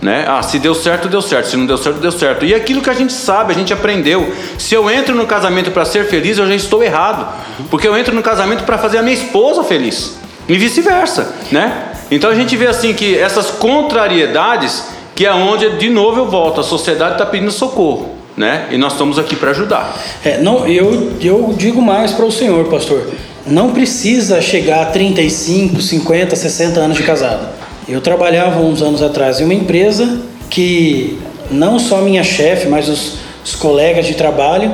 Né? 0.00 0.24
Ah, 0.26 0.42
se 0.42 0.58
deu 0.58 0.74
certo, 0.74 1.08
deu 1.08 1.20
certo. 1.20 1.48
Se 1.48 1.56
não 1.56 1.66
deu 1.66 1.76
certo, 1.76 2.00
deu 2.00 2.12
certo. 2.12 2.44
E 2.44 2.54
aquilo 2.54 2.80
que 2.80 2.88
a 2.88 2.94
gente 2.94 3.12
sabe, 3.12 3.52
a 3.52 3.54
gente 3.54 3.72
aprendeu. 3.72 4.32
Se 4.58 4.74
eu 4.74 4.90
entro 4.90 5.14
no 5.14 5.26
casamento 5.26 5.70
para 5.70 5.84
ser 5.84 6.06
feliz, 6.06 6.38
eu 6.38 6.46
já 6.46 6.54
estou 6.54 6.82
errado. 6.82 7.26
Porque 7.70 7.86
eu 7.86 7.96
entro 7.96 8.14
no 8.14 8.22
casamento 8.22 8.64
para 8.64 8.78
fazer 8.78 8.98
a 8.98 9.02
minha 9.02 9.14
esposa 9.14 9.62
feliz. 9.62 10.16
E 10.48 10.56
vice-versa, 10.56 11.34
né? 11.52 11.92
Então 12.10 12.30
a 12.30 12.34
gente 12.34 12.56
vê 12.56 12.66
assim 12.66 12.92
que 12.92 13.16
essas 13.16 13.50
contrariedades, 13.50 14.84
que 15.14 15.24
é 15.24 15.32
onde 15.32 15.68
de 15.76 15.88
novo 15.90 16.18
eu 16.18 16.26
volto, 16.26 16.60
a 16.60 16.64
sociedade 16.64 17.12
está 17.12 17.26
pedindo 17.26 17.52
socorro, 17.52 18.16
né? 18.36 18.66
E 18.70 18.78
nós 18.78 18.92
estamos 18.92 19.18
aqui 19.18 19.36
para 19.36 19.50
ajudar. 19.50 19.96
É, 20.24 20.38
não, 20.38 20.66
eu, 20.66 21.12
eu 21.20 21.54
digo 21.56 21.80
mais 21.80 22.10
para 22.12 22.24
o 22.24 22.32
senhor, 22.32 22.64
pastor. 22.64 23.06
Não 23.46 23.72
precisa 23.72 24.40
chegar 24.40 24.82
a 24.82 24.86
35, 24.86 25.80
50, 25.80 26.34
60 26.34 26.80
anos 26.80 26.96
de 26.96 27.02
casado. 27.04 27.46
Eu 27.90 28.00
trabalhava 28.00 28.60
uns 28.60 28.82
anos 28.82 29.02
atrás 29.02 29.40
em 29.40 29.44
uma 29.44 29.54
empresa 29.54 30.20
que 30.48 31.18
não 31.50 31.78
só 31.78 32.00
minha 32.02 32.22
chefe, 32.22 32.68
mas 32.68 32.88
os, 32.88 33.14
os 33.44 33.56
colegas 33.56 34.06
de 34.06 34.14
trabalho, 34.14 34.72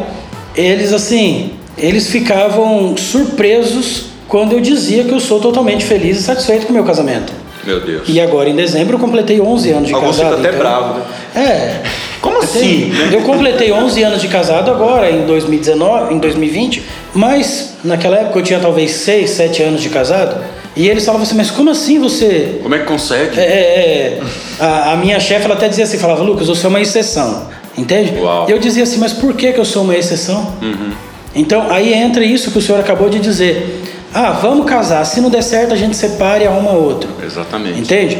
eles 0.54 0.92
assim, 0.92 1.52
eles 1.78 2.08
ficavam 2.08 2.94
surpresos 2.96 4.06
quando 4.28 4.52
eu 4.52 4.60
dizia 4.60 5.04
que 5.04 5.12
eu 5.12 5.20
sou 5.20 5.40
totalmente 5.40 5.84
feliz 5.84 6.18
e 6.18 6.22
satisfeito 6.22 6.66
com 6.66 6.72
o 6.72 6.74
meu 6.74 6.84
casamento. 6.84 7.32
Meu 7.64 7.80
Deus. 7.80 8.02
E 8.06 8.20
agora, 8.20 8.48
em 8.48 8.54
dezembro, 8.54 8.94
eu 8.94 9.00
completei 9.00 9.40
11 9.40 9.70
anos 9.70 9.88
de 9.88 9.94
Alguns 9.94 10.16
casado. 10.18 10.34
até 10.34 10.48
então, 10.48 10.58
bravo, 10.58 10.98
né? 10.98 11.04
É. 11.34 11.82
Como 12.20 12.38
assim? 12.38 12.92
Eu 13.12 13.22
completei 13.22 13.72
11 13.72 14.02
anos 14.02 14.20
de 14.20 14.28
casado 14.28 14.70
agora, 14.70 15.10
em 15.10 15.26
2019, 15.26 16.14
em 16.14 16.18
2020, 16.18 16.82
mas 17.14 17.74
naquela 17.82 18.16
época 18.16 18.38
eu 18.38 18.42
tinha 18.42 18.60
talvez 18.60 18.92
6, 18.92 19.30
7 19.30 19.62
anos 19.62 19.80
de 19.80 19.88
casado. 19.88 20.36
E 20.76 20.88
eles 20.88 21.06
falavam 21.06 21.26
assim, 21.26 21.36
mas 21.36 21.50
como 21.50 21.70
assim 21.70 21.98
você. 21.98 22.60
Como 22.62 22.74
é 22.74 22.80
que 22.80 22.84
consegue? 22.84 23.40
É, 23.40 23.42
é, 23.42 24.20
é. 24.20 24.20
A, 24.60 24.92
a, 24.92 24.96
minha 24.96 25.18
chefe 25.18 25.46
ela 25.46 25.54
até 25.54 25.68
dizia 25.68 25.84
assim, 25.84 25.96
falava, 25.96 26.22
Lucas, 26.22 26.48
você 26.48 26.66
é 26.66 26.68
uma 26.68 26.80
exceção. 26.80 27.48
Entende? 27.78 28.18
Uau. 28.18 28.46
E 28.46 28.52
eu 28.52 28.58
dizia 28.58 28.82
assim, 28.82 28.98
mas 28.98 29.14
por 29.14 29.32
que, 29.32 29.52
que 29.54 29.58
eu 29.58 29.64
sou 29.64 29.84
uma 29.84 29.96
exceção? 29.96 30.54
Uhum. 30.60 30.92
Então 31.34 31.70
aí 31.70 31.94
entra 31.94 32.22
isso 32.22 32.50
que 32.50 32.58
o 32.58 32.62
senhor 32.62 32.78
acabou 32.78 33.08
de 33.08 33.18
dizer. 33.18 33.82
Ah, 34.12 34.32
vamos 34.32 34.66
casar. 34.66 35.04
Se 35.06 35.20
não 35.20 35.30
der 35.30 35.42
certo, 35.42 35.72
a 35.72 35.76
gente 35.76 35.96
separa 35.96 36.44
e 36.44 36.46
arruma 36.46 36.72
outro. 36.72 37.08
Exatamente. 37.24 37.80
Entende? 37.80 38.18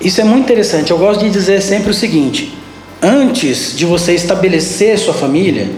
Isso 0.00 0.20
é 0.20 0.24
muito 0.24 0.44
interessante. 0.44 0.90
Eu 0.90 0.98
gosto 0.98 1.20
de 1.20 1.30
dizer 1.30 1.62
sempre 1.62 1.90
o 1.90 1.94
seguinte: 1.94 2.54
antes 3.02 3.74
de 3.76 3.86
você 3.86 4.14
estabelecer 4.14 4.98
sua 4.98 5.14
família, 5.14 5.70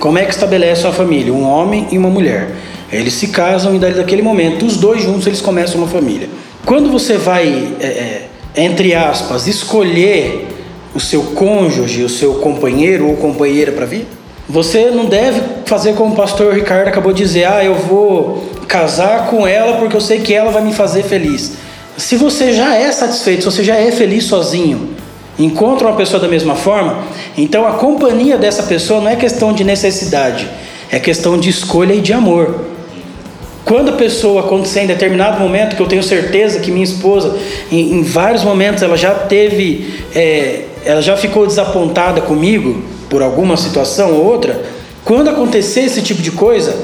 como 0.00 0.18
é 0.18 0.24
que 0.24 0.32
estabelece 0.32 0.82
sua 0.82 0.92
família? 0.92 1.32
Um 1.32 1.44
homem 1.44 1.86
e 1.92 1.98
uma 1.98 2.08
mulher. 2.08 2.56
Eles 2.92 3.14
se 3.14 3.28
casam 3.28 3.74
e 3.74 3.78
daí 3.78 3.94
daquele 3.94 4.22
momento, 4.22 4.66
os 4.66 4.76
dois 4.76 5.02
juntos 5.02 5.26
eles 5.26 5.40
começam 5.40 5.76
uma 5.76 5.86
família. 5.86 6.28
Quando 6.64 6.90
você 6.90 7.16
vai, 7.16 7.72
é, 7.80 7.86
é, 7.86 8.28
entre 8.56 8.94
aspas, 8.94 9.46
escolher 9.46 10.48
o 10.94 11.00
seu 11.00 11.22
cônjuge, 11.22 12.02
o 12.02 12.08
seu 12.08 12.34
companheiro 12.34 13.08
ou 13.08 13.16
companheira 13.16 13.70
para 13.72 13.86
vir, 13.86 14.06
você 14.48 14.90
não 14.90 15.04
deve 15.04 15.40
fazer 15.64 15.94
como 15.94 16.14
o 16.14 16.16
pastor 16.16 16.52
Ricardo 16.52 16.88
acabou 16.88 17.12
de 17.12 17.22
dizer, 17.22 17.44
ah, 17.44 17.64
eu 17.64 17.76
vou 17.76 18.50
casar 18.66 19.28
com 19.28 19.46
ela 19.46 19.76
porque 19.76 19.96
eu 19.96 20.00
sei 20.00 20.20
que 20.20 20.34
ela 20.34 20.50
vai 20.50 20.62
me 20.62 20.72
fazer 20.72 21.04
feliz. 21.04 21.52
Se 21.96 22.16
você 22.16 22.52
já 22.52 22.74
é 22.74 22.90
satisfeito, 22.90 23.42
se 23.42 23.56
você 23.56 23.62
já 23.62 23.76
é 23.76 23.92
feliz 23.92 24.24
sozinho, 24.24 24.90
encontra 25.38 25.86
uma 25.86 25.96
pessoa 25.96 26.20
da 26.20 26.26
mesma 26.26 26.56
forma, 26.56 27.04
então 27.38 27.66
a 27.66 27.72
companhia 27.72 28.36
dessa 28.36 28.64
pessoa 28.64 29.00
não 29.00 29.08
é 29.08 29.16
questão 29.16 29.52
de 29.52 29.62
necessidade, 29.62 30.48
é 30.90 30.98
questão 30.98 31.38
de 31.38 31.48
escolha 31.48 31.94
e 31.94 32.00
de 32.00 32.12
amor. 32.12 32.79
Quando 33.64 33.90
a 33.90 33.92
pessoa 33.92 34.40
acontecer 34.40 34.80
em 34.80 34.86
determinado 34.86 35.38
momento, 35.38 35.76
que 35.76 35.82
eu 35.82 35.86
tenho 35.86 36.02
certeza 36.02 36.60
que 36.60 36.70
minha 36.70 36.84
esposa, 36.84 37.36
em, 37.70 37.92
em 37.94 38.02
vários 38.02 38.42
momentos, 38.42 38.82
ela 38.82 38.96
já 38.96 39.14
teve, 39.14 40.02
é, 40.14 40.62
ela 40.84 41.02
já 41.02 41.16
ficou 41.16 41.46
desapontada 41.46 42.20
comigo 42.20 42.82
por 43.08 43.22
alguma 43.22 43.56
situação 43.56 44.14
ou 44.14 44.24
outra. 44.24 44.60
Quando 45.04 45.28
acontecer 45.28 45.80
esse 45.80 46.02
tipo 46.02 46.22
de 46.22 46.30
coisa, 46.30 46.74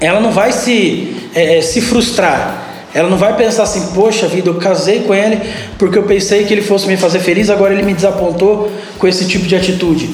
ela 0.00 0.20
não 0.20 0.30
vai 0.30 0.52
se, 0.52 1.14
é, 1.34 1.58
é 1.58 1.60
se 1.62 1.80
frustrar. 1.80 2.64
Ela 2.92 3.10
não 3.10 3.18
vai 3.18 3.36
pensar 3.36 3.64
assim, 3.64 3.92
poxa 3.94 4.26
vida, 4.26 4.48
eu 4.48 4.54
casei 4.54 5.00
com 5.00 5.14
ele 5.14 5.38
porque 5.78 5.98
eu 5.98 6.04
pensei 6.04 6.44
que 6.44 6.54
ele 6.54 6.62
fosse 6.62 6.86
me 6.86 6.96
fazer 6.96 7.18
feliz, 7.18 7.50
agora 7.50 7.74
ele 7.74 7.82
me 7.82 7.92
desapontou 7.92 8.72
com 8.98 9.06
esse 9.06 9.26
tipo 9.26 9.46
de 9.46 9.54
atitude. 9.54 10.08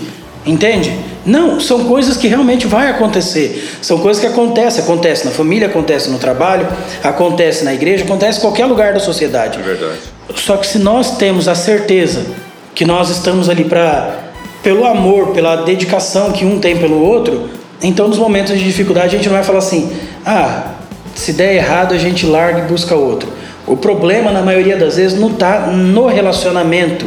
Entende? 0.44 0.92
Não, 1.24 1.60
são 1.60 1.84
coisas 1.84 2.16
que 2.16 2.26
realmente 2.26 2.66
vai 2.66 2.90
acontecer. 2.90 3.70
São 3.80 3.98
coisas 3.98 4.20
que 4.20 4.26
acontecem. 4.26 4.82
Acontece 4.82 5.24
na 5.24 5.30
família, 5.30 5.68
acontece 5.68 6.10
no 6.10 6.18
trabalho, 6.18 6.66
acontece 7.02 7.64
na 7.64 7.72
igreja, 7.72 8.04
acontece 8.04 8.38
em 8.38 8.40
qualquer 8.40 8.66
lugar 8.66 8.92
da 8.92 9.00
sociedade. 9.00 9.58
É 9.60 9.62
verdade. 9.62 10.00
Só 10.34 10.56
que 10.56 10.66
se 10.66 10.78
nós 10.78 11.16
temos 11.16 11.48
a 11.48 11.54
certeza 11.54 12.26
que 12.74 12.84
nós 12.84 13.10
estamos 13.10 13.48
ali 13.48 13.64
para 13.64 14.32
pelo 14.62 14.86
amor, 14.86 15.28
pela 15.28 15.56
dedicação 15.56 16.30
que 16.30 16.44
um 16.44 16.58
tem 16.58 16.76
pelo 16.76 17.02
outro, 17.04 17.50
então 17.82 18.06
nos 18.06 18.18
momentos 18.18 18.56
de 18.56 18.64
dificuldade 18.64 19.14
a 19.14 19.18
gente 19.18 19.28
não 19.28 19.34
vai 19.34 19.44
falar 19.44 19.58
assim: 19.58 19.92
"Ah, 20.24 20.72
se 21.14 21.32
der 21.32 21.54
errado 21.54 21.94
a 21.94 21.98
gente 21.98 22.26
larga 22.26 22.60
e 22.60 22.62
busca 22.62 22.94
outro". 22.94 23.28
O 23.66 23.76
problema 23.76 24.30
na 24.30 24.42
maioria 24.42 24.76
das 24.76 24.96
vezes 24.96 25.18
não 25.18 25.30
está 25.30 25.66
no 25.66 26.06
relacionamento. 26.06 27.06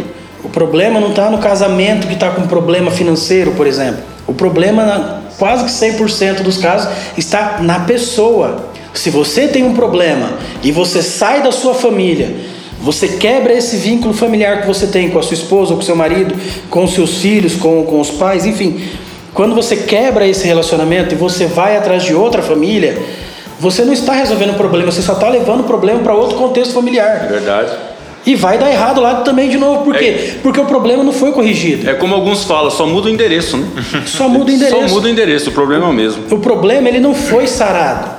Problema 0.56 1.02
não 1.02 1.10
está 1.10 1.30
no 1.30 1.40
casamento 1.40 2.08
que 2.08 2.14
está 2.14 2.30
com 2.30 2.48
problema 2.48 2.90
financeiro, 2.90 3.52
por 3.52 3.68
exemplo. 3.68 4.02
O 4.26 4.34
problema, 4.34 5.22
quase 5.38 5.66
que 5.66 5.70
100% 5.70 6.44
dos 6.44 6.58
casos, 6.58 6.88
está 7.18 7.58
na 7.62 7.82
pessoa. 7.82 8.70
Se 8.94 9.10
você 9.10 9.50
tem 9.50 9.66
um 9.66 9.74
problema 9.74 10.32
e 10.64 10.72
você 10.72 11.04
sai 11.04 11.44
da 11.44 11.52
sua 11.52 11.74
família, 11.74 12.34
você 12.80 13.10
quebra 13.10 13.52
esse 13.52 13.76
vínculo 13.76 14.14
familiar 14.14 14.62
que 14.62 14.68
você 14.68 14.88
tem 14.88 15.10
com 15.10 15.20
a 15.20 15.24
sua 15.24 15.34
esposa, 15.34 15.72
ou 15.72 15.78
com 15.78 15.84
seu 15.84 15.96
marido, 15.96 16.34
com 16.70 16.88
seus 16.88 17.18
filhos, 17.18 17.56
com, 17.56 17.84
com 17.84 18.00
os 18.00 18.12
pais, 18.12 18.46
enfim. 18.46 18.82
Quando 19.34 19.54
você 19.54 19.76
quebra 19.76 20.26
esse 20.26 20.48
relacionamento 20.48 21.14
e 21.14 21.18
você 21.18 21.48
vai 21.48 21.76
atrás 21.76 22.02
de 22.02 22.16
outra 22.16 22.42
família, 22.42 22.98
você 23.60 23.84
não 23.84 23.92
está 23.92 24.14
resolvendo 24.14 24.52
o 24.52 24.56
problema, 24.56 24.90
você 24.90 25.02
só 25.02 25.14
está 25.14 25.28
levando 25.28 25.60
o 25.60 25.64
problema 25.66 26.00
para 26.00 26.16
outro 26.16 26.38
contexto 26.38 26.74
familiar. 26.74 27.26
É 27.26 27.28
verdade. 27.28 27.95
E 28.26 28.34
vai 28.36 28.58
dar 28.58 28.72
errado 28.72 29.00
lá 29.02 29.16
também 29.16 29.50
de 29.50 29.58
novo. 29.58 29.84
Por 29.84 29.96
quê? 29.96 30.06
É- 30.06 30.40
Porque 30.42 30.60
o 30.60 30.66
problema 30.66 31.04
não 31.04 31.14
foi 31.14 31.32
corrigido. 31.32 31.88
É 31.90 31.94
como 31.94 32.16
alguns 32.16 32.44
falam, 32.44 32.72
só 32.72 32.86
muda 32.88 33.08
o 33.08 33.12
endereço, 33.12 33.56
né? 33.58 33.68
Só 34.06 34.28
muda 34.28 34.52
o 34.52 34.54
endereço. 34.56 34.82
Só 34.82 34.88
muda 34.94 35.08
o 35.08 35.10
endereço, 35.12 35.50
o 35.52 35.54
problema 35.54 35.86
é 35.86 35.90
o 35.90 35.94
mesmo. 35.94 36.24
O 36.32 36.40
problema 36.40 36.90
ele 36.90 37.00
não 37.00 37.14
foi 37.14 37.46
sarado. 37.46 38.10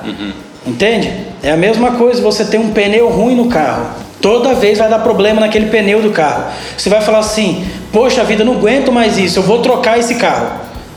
Entende? 0.67 1.13
É 1.43 1.51
a 1.51 1.57
mesma 1.57 1.93
coisa, 1.93 2.23
você 2.23 2.45
tem 2.45 2.59
um 2.61 2.71
pneu 2.71 3.09
ruim 3.09 3.35
no 3.35 3.47
carro. 3.47 3.87
Toda 4.21 4.55
vez 4.55 4.79
vai 4.79 4.89
dar 4.89 4.99
problema 5.01 5.41
naquele 5.41 5.67
pneu 5.67 6.01
do 6.03 6.11
carro. 6.11 6.45
Você 6.77 6.89
vai 6.89 7.01
falar 7.01 7.19
assim: 7.19 7.65
"Poxa 7.93 8.25
vida, 8.25 8.45
não 8.45 8.55
aguento 8.55 8.91
mais 8.91 9.19
isso, 9.19 9.39
eu 9.39 9.43
vou 9.43 9.59
trocar 9.61 9.99
esse 9.99 10.15
carro". 10.17 10.49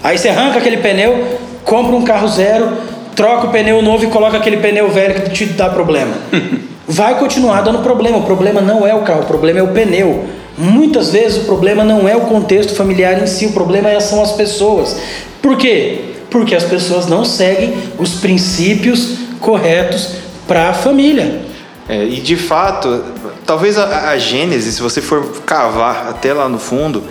Aí 0.04 0.17
você 0.17 0.30
arranca 0.30 0.58
aquele 0.60 0.78
pneu, 0.78 1.38
compra 1.63 1.95
um 1.95 2.04
carro 2.04 2.28
zero, 2.28 2.69
troca 3.15 3.48
o 3.48 3.50
pneu 3.52 3.82
novo 3.82 4.06
e 4.06 4.08
coloca 4.08 4.38
aquele 4.38 4.58
pneu 4.58 4.89
velho 4.89 5.22
que 5.22 5.30
te 5.32 5.45
dá 5.45 5.69
problema. 5.69 6.13
Vai 6.91 7.19
continuar 7.19 7.62
dando 7.62 7.84
problema. 7.84 8.17
O 8.17 8.23
problema 8.23 8.60
não 8.62 8.86
é 8.86 8.95
o 8.95 9.02
carro, 9.02 9.21
o 9.21 9.25
problema 9.25 9.60
é 9.60 9.62
o 9.62 9.67
pneu. 9.67 10.25
Muitas 10.58 11.12
vezes 11.12 11.43
o 11.43 11.45
problema 11.45 11.84
não 11.84 12.10
é 12.10 12.15
o 12.15 12.21
contexto 12.21 12.73
familiar 12.73 13.21
em 13.21 13.28
si, 13.28 13.45
o 13.45 13.52
problema 13.52 13.91
é- 13.91 13.99
são 13.99 14.23
as 14.23 14.32
pessoas. 14.32 14.97
Por 15.39 15.56
quê? 15.56 16.15
Porque 16.32 16.56
as 16.56 16.63
pessoas 16.63 17.06
não 17.06 17.23
seguem 17.23 17.75
os 17.99 18.15
princípios 18.15 19.19
corretos 19.39 20.15
para 20.47 20.69
a 20.69 20.73
família. 20.73 21.41
É, 21.88 22.04
e 22.06 22.19
de 22.19 22.36
fato, 22.36 23.04
talvez 23.45 23.78
a, 23.78 24.10
a 24.10 24.17
Gênesis, 24.17 24.73
se 24.73 24.82
você 24.82 24.99
for 24.99 25.23
cavar 25.45 26.08
até 26.10 26.34
lá 26.34 26.49
no 26.49 26.58
fundo, 26.58 27.04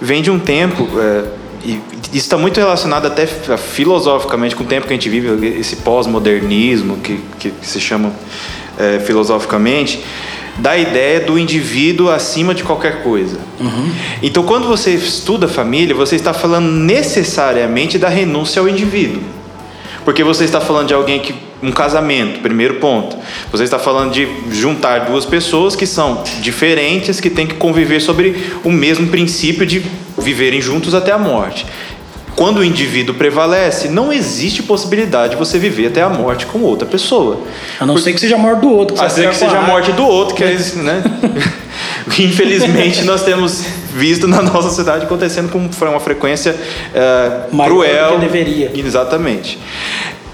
vem 0.00 0.22
de 0.22 0.30
um 0.30 0.38
tempo, 0.38 0.88
é, 0.98 1.24
e 1.64 1.80
isso 2.14 2.24
está 2.24 2.38
muito 2.38 2.58
relacionado 2.58 3.06
até 3.06 3.26
filosoficamente 3.26 4.56
com 4.56 4.64
o 4.64 4.66
tempo 4.66 4.86
que 4.86 4.92
a 4.94 4.96
gente 4.96 5.10
vive, 5.10 5.58
esse 5.60 5.76
pós-modernismo 5.76 6.96
que, 6.96 7.20
que 7.38 7.52
se 7.60 7.78
chama 7.78 8.10
é, 8.78 9.00
filosoficamente, 9.00 10.02
da 10.58 10.76
ideia 10.76 11.20
do 11.20 11.38
indivíduo 11.38 12.10
acima 12.10 12.54
de 12.54 12.62
qualquer 12.62 13.02
coisa. 13.02 13.38
Então, 14.22 14.42
quando 14.42 14.66
você 14.66 14.90
estuda 14.90 15.46
família, 15.46 15.94
você 15.94 16.16
está 16.16 16.32
falando 16.32 16.68
necessariamente 16.68 17.98
da 17.98 18.08
renúncia 18.08 18.60
ao 18.60 18.68
indivíduo. 18.68 19.22
Porque 20.04 20.24
você 20.24 20.44
está 20.44 20.60
falando 20.60 20.88
de 20.88 20.94
alguém 20.94 21.20
que. 21.20 21.34
Um 21.60 21.72
casamento, 21.72 22.38
primeiro 22.38 22.74
ponto. 22.74 23.16
Você 23.50 23.64
está 23.64 23.80
falando 23.80 24.12
de 24.12 24.28
juntar 24.52 25.06
duas 25.06 25.26
pessoas 25.26 25.74
que 25.74 25.86
são 25.86 26.22
diferentes, 26.40 27.18
que 27.18 27.28
têm 27.28 27.48
que 27.48 27.56
conviver 27.56 27.98
sobre 27.98 28.52
o 28.62 28.70
mesmo 28.70 29.08
princípio 29.08 29.66
de 29.66 29.82
viverem 30.16 30.60
juntos 30.60 30.94
até 30.94 31.10
a 31.10 31.18
morte. 31.18 31.66
Quando 32.38 32.58
o 32.58 32.64
indivíduo 32.64 33.16
prevalece, 33.16 33.88
não 33.88 34.12
existe 34.12 34.62
possibilidade 34.62 35.30
de 35.30 35.36
você 35.36 35.58
viver 35.58 35.88
até 35.88 36.02
a 36.02 36.08
morte 36.08 36.46
com 36.46 36.60
outra 36.60 36.86
pessoa. 36.86 37.40
A 37.80 37.84
não 37.84 37.98
ser 37.98 38.12
que 38.12 38.20
seja 38.20 38.36
a 38.36 38.38
morte 38.38 38.60
do 38.60 38.70
outro. 38.70 38.96
A 38.96 39.02
não 39.02 39.10
você 39.10 39.22
ser 39.22 39.28
que 39.28 39.34
seja 39.34 39.58
a 39.58 39.62
morte 39.62 39.90
do 39.90 40.06
outro, 40.06 40.36
que 40.36 40.44
é 40.44 40.52
isso, 40.52 40.78
né? 40.78 41.02
Infelizmente, 42.18 43.02
nós 43.02 43.22
temos 43.22 43.64
visto 43.92 44.28
na 44.28 44.40
nossa 44.40 44.70
cidade 44.70 45.04
acontecendo 45.04 45.50
com 45.50 45.68
uma 45.86 46.00
frequência 46.00 46.54
eh, 46.94 47.30
Maior 47.50 47.70
cruel. 47.70 48.10
do 48.10 48.14
que 48.14 48.20
deveria. 48.20 48.70
Exatamente. 48.72 49.58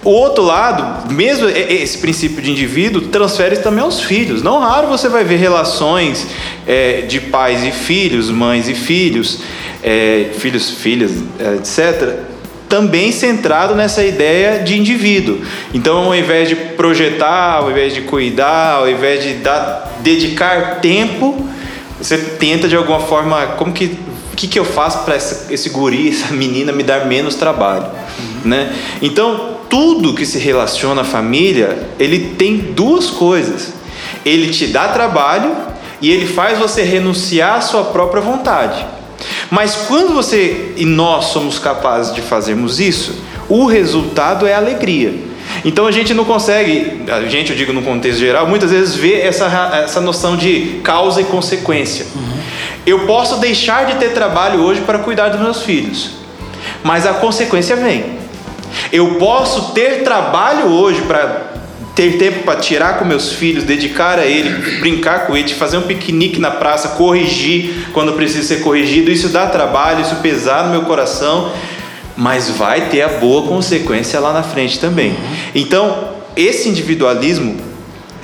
O 0.04 0.10
outro 0.10 0.44
lado, 0.44 1.10
mesmo 1.10 1.48
esse 1.48 1.96
princípio 1.96 2.42
de 2.42 2.50
indivíduo, 2.50 3.02
transfere 3.08 3.56
também 3.56 3.82
aos 3.82 4.00
filhos. 4.00 4.42
Não 4.42 4.58
raro 4.58 4.86
você 4.86 5.08
vai 5.08 5.24
ver 5.24 5.36
relações 5.36 6.26
eh, 6.66 7.06
de 7.08 7.20
pais 7.20 7.64
e 7.64 7.72
filhos, 7.72 8.28
mães 8.28 8.68
e 8.68 8.74
filhos, 8.74 9.40
eh, 9.82 10.26
filhos, 10.38 10.70
filhas, 10.70 11.10
eh, 11.40 11.54
etc., 11.56 12.34
também 12.68 13.12
centrado 13.12 13.74
nessa 13.74 14.04
ideia 14.04 14.62
de 14.62 14.78
indivíduo. 14.78 15.40
Então, 15.72 16.04
ao 16.04 16.14
invés 16.14 16.50
de 16.50 16.56
projetar, 16.56 17.58
ao 17.58 17.70
invés 17.70 17.94
de 17.94 18.02
cuidar, 18.02 18.76
ao 18.76 18.90
invés 18.90 19.22
de 19.22 19.34
dar, 19.34 20.00
dedicar 20.00 20.80
tempo, 20.80 21.48
você 21.98 22.18
tenta 22.18 22.68
de 22.68 22.76
alguma 22.76 23.00
forma, 23.00 23.46
como 23.56 23.72
que, 23.72 23.96
o 24.32 24.36
que, 24.36 24.48
que 24.48 24.58
eu 24.58 24.64
faço 24.64 25.04
para 25.04 25.16
esse 25.16 25.68
guri, 25.70 26.10
essa 26.10 26.34
menina 26.34 26.72
me 26.72 26.82
dar 26.82 27.06
menos 27.06 27.36
trabalho, 27.36 27.86
né? 28.44 28.74
Então, 29.00 29.53
tudo 29.74 30.14
que 30.14 30.24
se 30.24 30.38
relaciona 30.38 31.00
à 31.00 31.04
família, 31.04 31.88
ele 31.98 32.37
tem 32.38 32.58
duas 32.58 33.10
coisas. 33.10 33.72
Ele 34.24 34.52
te 34.52 34.68
dá 34.68 34.87
trabalho 34.87 35.52
e 36.00 36.12
ele 36.12 36.26
faz 36.26 36.60
você 36.60 36.84
renunciar 36.84 37.56
à 37.56 37.60
sua 37.60 37.82
própria 37.82 38.22
vontade. 38.22 38.87
Mas 39.50 39.74
quando 39.88 40.14
você 40.14 40.74
e 40.76 40.87
nós 40.87 41.24
somos 41.24 41.58
capazes 41.58 42.14
de 42.14 42.22
fazermos 42.22 42.78
isso, 42.78 43.16
o 43.48 43.66
resultado 43.66 44.46
é 44.46 44.54
alegria. 44.54 45.12
Então 45.64 45.88
a 45.88 45.90
gente 45.90 46.14
não 46.14 46.24
consegue, 46.24 47.02
a 47.10 47.22
gente, 47.22 47.50
eu 47.50 47.56
digo 47.56 47.72
no 47.72 47.82
contexto 47.82 48.20
geral, 48.20 48.46
muitas 48.46 48.70
vezes 48.70 48.94
vê 48.94 49.22
essa, 49.22 49.46
essa 49.84 50.00
noção 50.00 50.37
de 50.37 50.78
causa 50.84 51.20
e 51.20 51.24
consequência. 51.24 52.06
Eu 52.87 53.06
posso 53.06 53.38
deixar 53.38 53.87
de 53.87 53.96
ter 53.96 54.12
trabalho 54.12 54.60
hoje 54.60 54.82
para 54.82 55.00
cuidar 55.00 55.30
dos 55.30 55.40
meus 55.40 55.62
filhos, 55.62 56.10
mas 56.84 57.04
a 57.04 57.14
consequência 57.14 57.74
vem. 57.74 58.13
Eu 58.92 59.16
posso 59.16 59.72
ter 59.72 60.02
trabalho 60.02 60.66
hoje 60.66 61.02
para 61.02 61.54
ter 61.94 62.18
tempo 62.18 62.42
para 62.42 62.58
tirar 62.58 62.98
com 62.98 63.04
meus 63.04 63.32
filhos, 63.32 63.62
dedicar 63.62 64.18
a 64.18 64.26
ele, 64.26 64.50
brincar 64.80 65.26
com 65.26 65.37
ele, 65.37 65.48
fazer 65.54 65.76
um 65.76 65.82
piquenique 65.82 66.40
na 66.40 66.50
praça, 66.50 66.88
corrigir 66.88 67.88
quando 67.92 68.12
precisa 68.14 68.42
ser 68.42 68.62
corrigido. 68.62 69.10
Isso 69.10 69.28
dá 69.28 69.46
trabalho, 69.46 70.02
isso 70.02 70.16
pesar 70.16 70.64
no 70.64 70.70
meu 70.70 70.82
coração, 70.82 71.52
mas 72.16 72.50
vai 72.50 72.88
ter 72.88 73.02
a 73.02 73.08
boa 73.08 73.46
consequência 73.46 74.18
lá 74.18 74.32
na 74.32 74.42
frente 74.42 74.80
também. 74.80 75.16
Então, 75.54 76.14
esse 76.37 76.68
individualismo, 76.68 77.56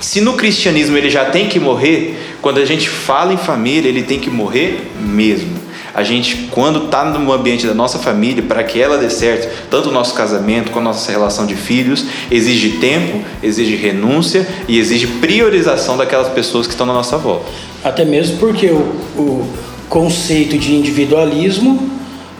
se 0.01 0.21
no 0.21 0.33
cristianismo 0.33 0.97
ele 0.97 1.09
já 1.09 1.27
tem 1.27 1.49
que 1.49 1.61
morrer, 1.61 2.19
quando 2.43 2.59
a 2.59 2.65
gente 2.65 2.89
fala 2.89 3.33
em 3.33 3.37
família, 3.37 3.89
ele 3.89 4.03
tem 4.03 4.19
que 4.19 4.31
morrer 4.31 4.91
mesmo. 4.99 5.70
A 5.95 6.03
gente, 6.03 6.49
quando 6.51 6.87
está 6.87 7.05
no 7.05 7.33
ambiente 7.33 7.67
da 7.67 7.75
nossa 7.75 7.99
família, 7.99 8.43
para 8.43 8.63
que 8.63 8.81
ela 8.81 8.99
dê 8.99 9.11
certo, 9.11 9.49
tanto 9.71 9.89
o 9.89 9.93
nosso 9.93 10.15
casamento 10.15 10.71
quanto 10.71 10.87
a 10.87 10.93
nossa 10.93 11.11
relação 11.11 11.47
de 11.47 11.55
filhos, 11.55 12.05
exige 12.31 12.79
tempo, 12.79 13.25
exige 13.43 13.77
renúncia 13.77 14.47
e 14.69 14.79
exige 14.79 15.07
priorização 15.07 15.97
daquelas 15.97 16.29
pessoas 16.29 16.67
que 16.67 16.73
estão 16.73 16.87
na 16.87 16.93
nossa 16.93 17.19
volta. 17.19 17.47
Até 17.83 18.05
mesmo 18.05 18.39
porque 18.39 18.67
o, 18.67 18.79
o 19.17 19.49
conceito 19.89 20.57
de 20.59 20.75
individualismo, 20.75 21.91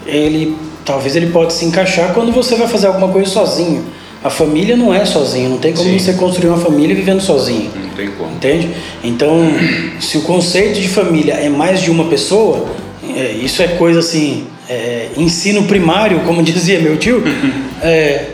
ele 0.07 0.57
talvez 0.85 1.15
ele 1.15 1.27
pode 1.27 1.53
se 1.53 1.65
encaixar 1.65 2.13
quando 2.13 2.33
você 2.33 2.57
vai 2.57 2.67
fazer 2.67 2.87
alguma 2.89 3.09
coisa 3.09 3.31
sozinho. 3.31 3.85
A 4.23 4.29
família 4.29 4.77
não 4.77 4.93
é 4.93 5.05
sozinha, 5.07 5.49
não 5.49 5.57
tem 5.57 5.73
como 5.73 5.89
Sim. 5.89 5.99
você 5.99 6.13
construir 6.13 6.51
uma 6.51 6.59
família 6.59 6.95
vivendo 6.95 7.21
sozinho. 7.21 7.71
Não 7.75 7.91
tem 7.91 8.11
como. 8.11 8.31
Entende? 8.33 8.71
Então, 9.03 9.51
se 9.99 10.19
o 10.19 10.23
conceito 10.23 10.79
de 10.79 10.89
família 10.89 11.35
é 11.35 11.49
mais 11.49 11.81
de 11.81 11.91
uma 11.91 12.05
pessoa, 12.05 12.69
é, 13.17 13.33
isso 13.33 13.63
é 13.63 13.69
coisa 13.69 14.01
assim, 14.01 14.47
é, 14.69 15.09
ensino 15.17 15.65
primário, 15.65 16.21
como 16.21 16.43
dizia 16.45 16.81
meu 16.81 16.97
tio. 16.97 17.23
é, 17.83 18.27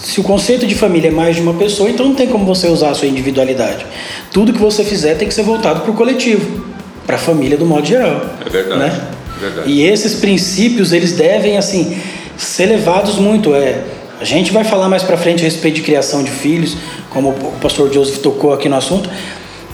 se 0.00 0.18
o 0.20 0.22
conceito 0.24 0.66
de 0.66 0.74
família 0.74 1.08
é 1.08 1.10
mais 1.12 1.36
de 1.36 1.42
uma 1.42 1.54
pessoa, 1.54 1.88
então 1.88 2.06
não 2.06 2.14
tem 2.14 2.26
como 2.26 2.44
você 2.44 2.66
usar 2.68 2.90
a 2.90 2.94
sua 2.94 3.06
individualidade. 3.06 3.86
Tudo 4.32 4.52
que 4.52 4.58
você 4.58 4.82
fizer 4.84 5.14
tem 5.14 5.28
que 5.28 5.34
ser 5.34 5.44
voltado 5.44 5.80
para 5.82 5.90
o 5.90 5.94
coletivo, 5.94 6.64
para 7.06 7.16
a 7.16 7.18
família 7.18 7.56
do 7.56 7.64
modo 7.64 7.86
geral. 7.86 8.20
É 8.44 8.48
verdade, 8.50 8.80
Né? 8.80 9.00
é 9.36 9.40
verdade. 9.40 9.70
E 9.70 9.82
esses 9.82 10.14
princípios, 10.14 10.92
eles 10.92 11.12
devem, 11.12 11.56
assim, 11.56 11.96
ser 12.36 12.66
levados 12.66 13.16
muito. 13.16 13.54
É, 13.54 13.80
a 14.20 14.24
gente 14.24 14.52
vai 14.52 14.64
falar 14.64 14.88
mais 14.88 15.04
para 15.04 15.16
frente 15.16 15.40
a 15.40 15.44
respeito 15.44 15.76
de 15.76 15.82
criação 15.82 16.22
de 16.24 16.30
filhos, 16.30 16.76
como 17.10 17.28
o 17.30 17.52
pastor 17.60 17.92
Joseph 17.92 18.18
tocou 18.18 18.52
aqui 18.52 18.68
no 18.68 18.76
assunto, 18.76 19.08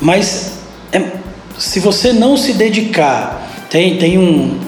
mas 0.01 0.59
é, 0.93 1.03
se 1.59 1.81
você 1.81 2.13
não 2.13 2.37
se 2.37 2.53
dedicar, 2.53 3.48
tem, 3.71 3.99
tem 3.99 4.19
um, 4.19 4.59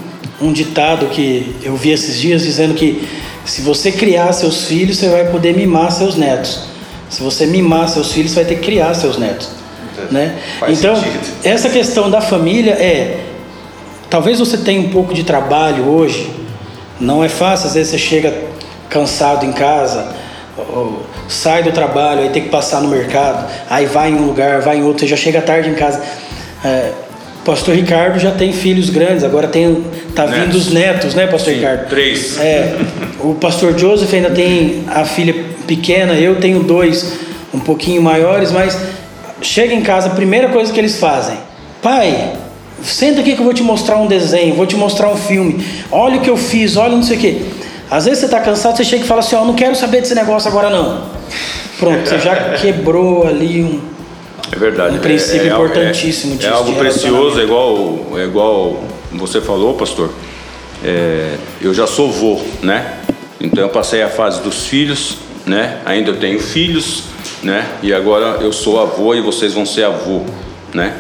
um 0.41 0.53
ditado 0.53 1.07
que 1.07 1.57
eu 1.63 1.77
vi 1.77 1.91
esses 1.91 2.19
dias 2.19 2.43
dizendo 2.43 2.75
que 2.75 3.09
se 3.45 3.63
você 3.63 3.91
criar 3.91 4.33
seus 4.33 4.65
filhos, 4.67 4.99
você 4.99 5.09
vai 5.09 5.31
poder 5.31 5.57
mimar 5.57 5.91
seus 5.91 6.17
netos. 6.17 6.65
Se 7.09 7.23
você 7.23 7.47
mimar 7.47 7.89
seus 7.89 8.13
filhos, 8.13 8.33
você 8.33 8.45
vai 8.45 8.45
ter 8.45 8.55
que 8.57 8.65
criar 8.65 8.95
seus 8.95 9.19
netos. 9.19 9.49
Né? 10.11 10.39
Faz 10.59 10.79
então, 10.79 10.95
sentido. 10.97 11.21
essa 11.45 11.69
questão 11.69 12.11
da 12.11 12.21
família 12.21 12.73
é. 12.73 13.27
Talvez 14.09 14.39
você 14.39 14.57
tenha 14.57 14.81
um 14.81 14.89
pouco 14.89 15.15
de 15.15 15.23
trabalho 15.23 15.89
hoje, 15.89 16.31
não 16.99 17.23
é 17.23 17.29
fácil, 17.29 17.69
às 17.69 17.75
vezes 17.75 17.91
você 17.91 17.99
chega 17.99 18.37
cansado 18.89 19.47
em 19.47 19.53
casa, 19.53 20.15
sai 21.29 21.63
do 21.63 21.71
trabalho, 21.71 22.23
aí 22.23 22.31
tem 22.31 22.43
que 22.43 22.49
passar 22.49 22.81
no 22.81 22.89
mercado, 22.89 23.49
aí 23.69 23.87
vai 23.87 24.11
em 24.11 24.15
um 24.15 24.27
lugar, 24.27 24.63
vai 24.63 24.79
em 24.79 24.83
outro, 24.83 25.01
você 25.01 25.07
já 25.07 25.17
chega 25.17 25.41
tarde 25.41 25.69
em 25.69 25.75
casa. 25.75 26.03
É, 26.65 26.93
Pastor 27.45 27.75
Ricardo 27.75 28.19
já 28.19 28.31
tem 28.33 28.53
filhos 28.53 28.91
grandes, 28.91 29.25
agora 29.25 29.49
tem 29.49 29.83
tá 30.15 30.27
Netos. 30.27 30.41
vindo 30.45 30.55
os 30.57 30.71
netos, 30.71 31.15
né, 31.15 31.27
Pastor 31.27 31.53
Sim, 31.55 31.59
Ricardo? 31.61 31.89
três. 31.89 32.39
É, 32.39 32.77
o 33.21 33.35
pastor 33.35 33.79
Joseph 33.79 34.13
ainda 34.13 34.31
tem 34.31 34.85
a 34.89 35.05
filha 35.05 35.35
pequena, 35.67 36.15
eu 36.15 36.37
tenho 36.37 36.63
dois 36.63 37.15
um 37.53 37.59
pouquinho 37.59 38.03
maiores, 38.03 38.53
mas 38.53 38.77
chega 39.41 39.75
em 39.75 39.81
casa, 39.83 40.09
a 40.09 40.11
primeira 40.11 40.49
coisa 40.49 40.73
que 40.73 40.79
eles 40.79 40.99
fazem, 40.99 41.37
pai, 41.83 42.33
senta 42.83 43.21
aqui 43.21 43.33
que 43.35 43.41
eu 43.41 43.45
vou 43.45 43.55
te 43.55 43.63
mostrar 43.63 43.97
um 43.97 44.07
desenho, 44.07 44.55
vou 44.55 44.67
te 44.67 44.77
mostrar 44.77 45.09
um 45.11 45.17
filme, 45.17 45.65
olha 45.91 46.19
o 46.19 46.21
que 46.21 46.31
eu 46.31 46.37
fiz, 46.37 46.77
olha 46.77 46.95
não 46.95 47.03
sei 47.03 47.17
o 47.17 47.21
quê. 47.21 47.43
Às 47.91 48.05
vezes 48.05 48.21
você 48.21 48.27
está 48.27 48.39
cansado, 48.41 48.77
você 48.77 48.85
chega 48.85 49.03
e 49.03 49.07
fala 49.07 49.21
assim, 49.21 49.35
ó, 49.35 49.45
não 49.45 49.55
quero 49.55 49.75
saber 49.75 50.01
desse 50.01 50.15
negócio 50.15 50.49
agora 50.49 50.71
não. 50.71 51.07
Pronto, 51.79 52.09
você 52.09 52.19
já 52.19 52.51
quebrou 52.61 53.27
ali 53.27 53.63
um. 53.65 53.81
É 54.53 54.57
verdade. 54.57 54.97
Um 54.97 55.01
princípio 55.01 55.47
é, 55.47 55.51
algo- 55.51 55.67
importantíssimo 55.67 56.35
É, 56.35 56.37
disso, 56.37 56.49
é 56.49 56.53
algo 56.53 56.75
precioso, 56.75 57.41
é 57.41 57.45
igual, 57.45 58.07
é 58.17 58.25
igual 58.25 58.83
você 59.13 59.41
falou, 59.41 59.75
pastor. 59.75 60.11
É, 60.85 61.35
eu 61.61 61.73
já 61.75 61.87
sou 61.87 62.11
vô, 62.11 62.41
né? 62.63 62.99
Então 63.41 63.63
eu 63.63 63.69
passei 63.71 64.03
a 64.03 64.09
fase 64.09 64.43
dos 64.43 64.67
filhos, 64.67 65.17
né? 65.47 65.79
Ainda 65.85 66.11
eu 66.11 66.17
tenho 66.17 66.41
filhos, 66.41 67.05
né? 67.43 67.67
E 67.83 67.93
agora 67.93 68.39
eu 68.43 68.53
sou 68.53 68.81
avô 68.81 69.15
e 69.15 69.21
vocês 69.21 69.53
vão 69.55 69.65
ser 69.65 69.85
avô, 69.85 70.23
né? 70.75 70.95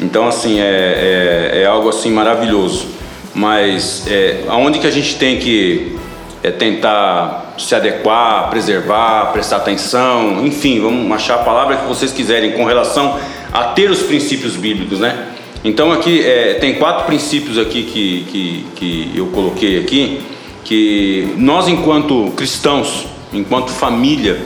Então 0.00 0.26
assim 0.28 0.60
é, 0.60 1.50
é, 1.54 1.62
é 1.62 1.66
algo 1.66 1.88
assim 1.88 2.10
maravilhoso. 2.10 2.86
Mas 3.34 4.04
é, 4.06 4.44
aonde 4.48 4.78
que 4.78 4.86
a 4.86 4.90
gente 4.90 5.16
tem 5.16 5.38
que 5.38 5.96
é 6.42 6.50
tentar 6.50 7.43
se 7.56 7.74
adequar, 7.74 8.50
preservar, 8.50 9.32
prestar 9.32 9.56
atenção, 9.56 10.44
enfim, 10.44 10.80
vamos 10.80 11.10
achar 11.12 11.36
a 11.36 11.38
palavra 11.38 11.76
que 11.76 11.86
vocês 11.86 12.12
quiserem 12.12 12.52
com 12.52 12.64
relação 12.64 13.18
a 13.52 13.64
ter 13.64 13.90
os 13.90 14.02
princípios 14.02 14.56
bíblicos, 14.56 14.98
né? 14.98 15.28
Então 15.62 15.92
aqui 15.92 16.24
é, 16.24 16.54
tem 16.54 16.74
quatro 16.74 17.06
princípios 17.06 17.56
aqui 17.56 17.84
que, 17.84 18.24
que, 18.30 18.66
que 18.76 19.12
eu 19.14 19.26
coloquei 19.28 19.78
aqui, 19.78 20.20
que 20.64 21.34
nós 21.38 21.68
enquanto 21.68 22.32
cristãos, 22.36 23.06
enquanto 23.32 23.70
família, 23.70 24.40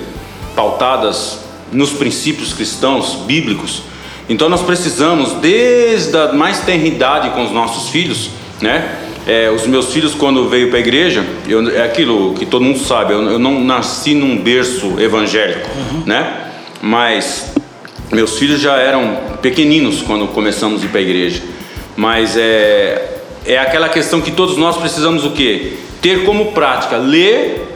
pautadas 0.54 1.40
nos 1.72 1.90
princípios 1.90 2.52
cristãos 2.52 3.14
bíblicos, 3.26 3.82
então 4.28 4.48
nós 4.48 4.62
precisamos 4.62 5.32
desde 5.34 6.16
a 6.16 6.32
mais 6.32 6.60
tenra 6.60 6.86
idade 6.86 7.30
com 7.30 7.44
os 7.44 7.50
nossos 7.50 7.88
filhos, 7.88 8.30
né? 8.60 9.07
É, 9.28 9.50
os 9.50 9.66
meus 9.66 9.92
filhos 9.92 10.14
quando 10.14 10.48
veio 10.48 10.70
para 10.70 10.78
a 10.78 10.80
igreja, 10.80 11.22
eu, 11.46 11.68
é 11.68 11.82
aquilo 11.82 12.32
que 12.32 12.46
todo 12.46 12.64
mundo 12.64 12.78
sabe, 12.78 13.12
eu, 13.12 13.22
eu 13.24 13.38
não 13.38 13.62
nasci 13.62 14.14
num 14.14 14.38
berço 14.38 14.98
evangélico, 14.98 15.68
né? 16.06 16.50
Mas 16.80 17.52
meus 18.10 18.38
filhos 18.38 18.58
já 18.58 18.76
eram 18.76 19.18
pequeninos 19.42 20.00
quando 20.00 20.26
começamos 20.28 20.82
a 20.82 20.86
ir 20.86 20.88
para 20.88 21.00
a 21.00 21.02
igreja. 21.02 21.42
Mas 21.94 22.38
é, 22.38 23.18
é 23.44 23.58
aquela 23.58 23.90
questão 23.90 24.22
que 24.22 24.30
todos 24.30 24.56
nós 24.56 24.78
precisamos 24.78 25.26
o 25.26 25.32
quê? 25.32 25.74
Ter 26.00 26.24
como 26.24 26.52
prática 26.52 26.96
ler 26.96 27.68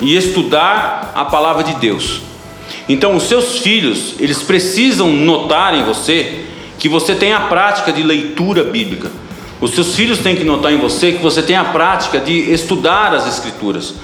e 0.00 0.16
estudar 0.16 1.12
a 1.14 1.24
palavra 1.24 1.62
de 1.62 1.74
Deus. 1.74 2.22
Então, 2.88 3.14
os 3.14 3.24
seus 3.24 3.58
filhos, 3.58 4.14
eles 4.18 4.42
precisam 4.42 5.12
notar 5.12 5.72
em 5.72 5.84
você 5.84 6.46
que 6.80 6.88
você 6.88 7.14
tem 7.14 7.32
a 7.32 7.40
prática 7.42 7.92
de 7.92 8.02
leitura 8.02 8.64
bíblica. 8.64 9.08
Os 9.60 9.70
seus 9.74 9.94
filhos 9.94 10.18
têm 10.18 10.36
que 10.36 10.44
notar 10.44 10.72
em 10.72 10.76
você 10.78 11.12
que 11.12 11.22
você 11.22 11.42
tem 11.42 11.56
a 11.56 11.64
prática 11.64 12.18
de 12.18 12.52
estudar 12.52 13.14
as 13.14 13.26
Escrituras. 13.26 13.94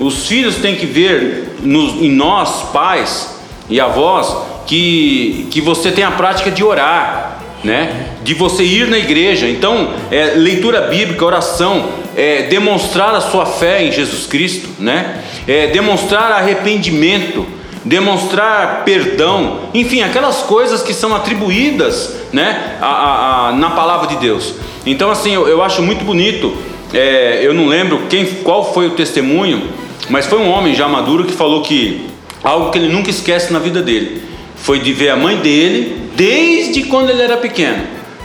Os 0.00 0.26
filhos 0.26 0.56
têm 0.56 0.74
que 0.74 0.86
ver 0.86 1.56
nos, 1.62 1.92
em 2.02 2.10
nós, 2.10 2.70
pais 2.72 3.36
e 3.68 3.78
avós, 3.80 4.34
que, 4.66 5.46
que 5.50 5.60
você 5.60 5.90
tem 5.92 6.02
a 6.02 6.10
prática 6.12 6.50
de 6.50 6.64
orar, 6.64 7.38
né? 7.62 8.06
de 8.24 8.32
você 8.34 8.64
ir 8.64 8.88
na 8.88 8.98
igreja. 8.98 9.48
Então, 9.48 9.90
é, 10.10 10.32
leitura 10.36 10.82
bíblica, 10.82 11.24
oração, 11.24 11.90
é, 12.16 12.42
demonstrar 12.44 13.14
a 13.14 13.20
sua 13.20 13.44
fé 13.44 13.84
em 13.84 13.92
Jesus 13.92 14.26
Cristo, 14.26 14.68
né? 14.78 15.22
é, 15.46 15.66
demonstrar 15.68 16.32
arrependimento, 16.32 17.46
demonstrar 17.84 18.82
perdão, 18.84 19.60
enfim, 19.74 20.02
aquelas 20.02 20.38
coisas 20.42 20.82
que 20.82 20.94
são 20.94 21.14
atribuídas 21.14 22.14
né, 22.32 22.78
a, 22.80 22.86
a- 22.86 23.48
a- 23.48 23.52
na 23.52 23.70
palavra 23.70 24.06
de 24.08 24.16
Deus. 24.16 24.54
Então, 24.84 25.10
assim, 25.10 25.32
eu, 25.32 25.46
eu 25.48 25.62
acho 25.62 25.82
muito 25.82 26.04
bonito. 26.04 26.56
é, 26.92 27.40
eu 27.42 27.54
não 27.54 27.66
lembro 27.66 28.02
quem, 28.08 28.26
qual 28.42 28.72
foi 28.72 28.86
o 28.86 28.90
testemunho, 28.90 29.62
mas 30.08 30.26
foi 30.26 30.38
um 30.38 30.50
homem 30.50 30.74
já 30.74 30.88
maduro 30.88 31.24
que 31.24 31.32
falou 31.32 31.62
que 31.62 32.06
algo 32.42 32.70
que 32.70 32.78
ele 32.78 32.92
nunca 32.92 33.10
esquece 33.10 33.52
na 33.52 33.58
vida 33.58 33.80
dele 33.80 34.22
foi 34.56 34.78
de 34.78 34.92
ver 34.92 35.10
a 35.10 35.16
mãe 35.16 35.36
dele, 35.36 36.10
desde 36.14 36.84
quando 36.84 37.10
ele 37.10 37.22
era 37.22 37.36
pequeno, 37.36 37.82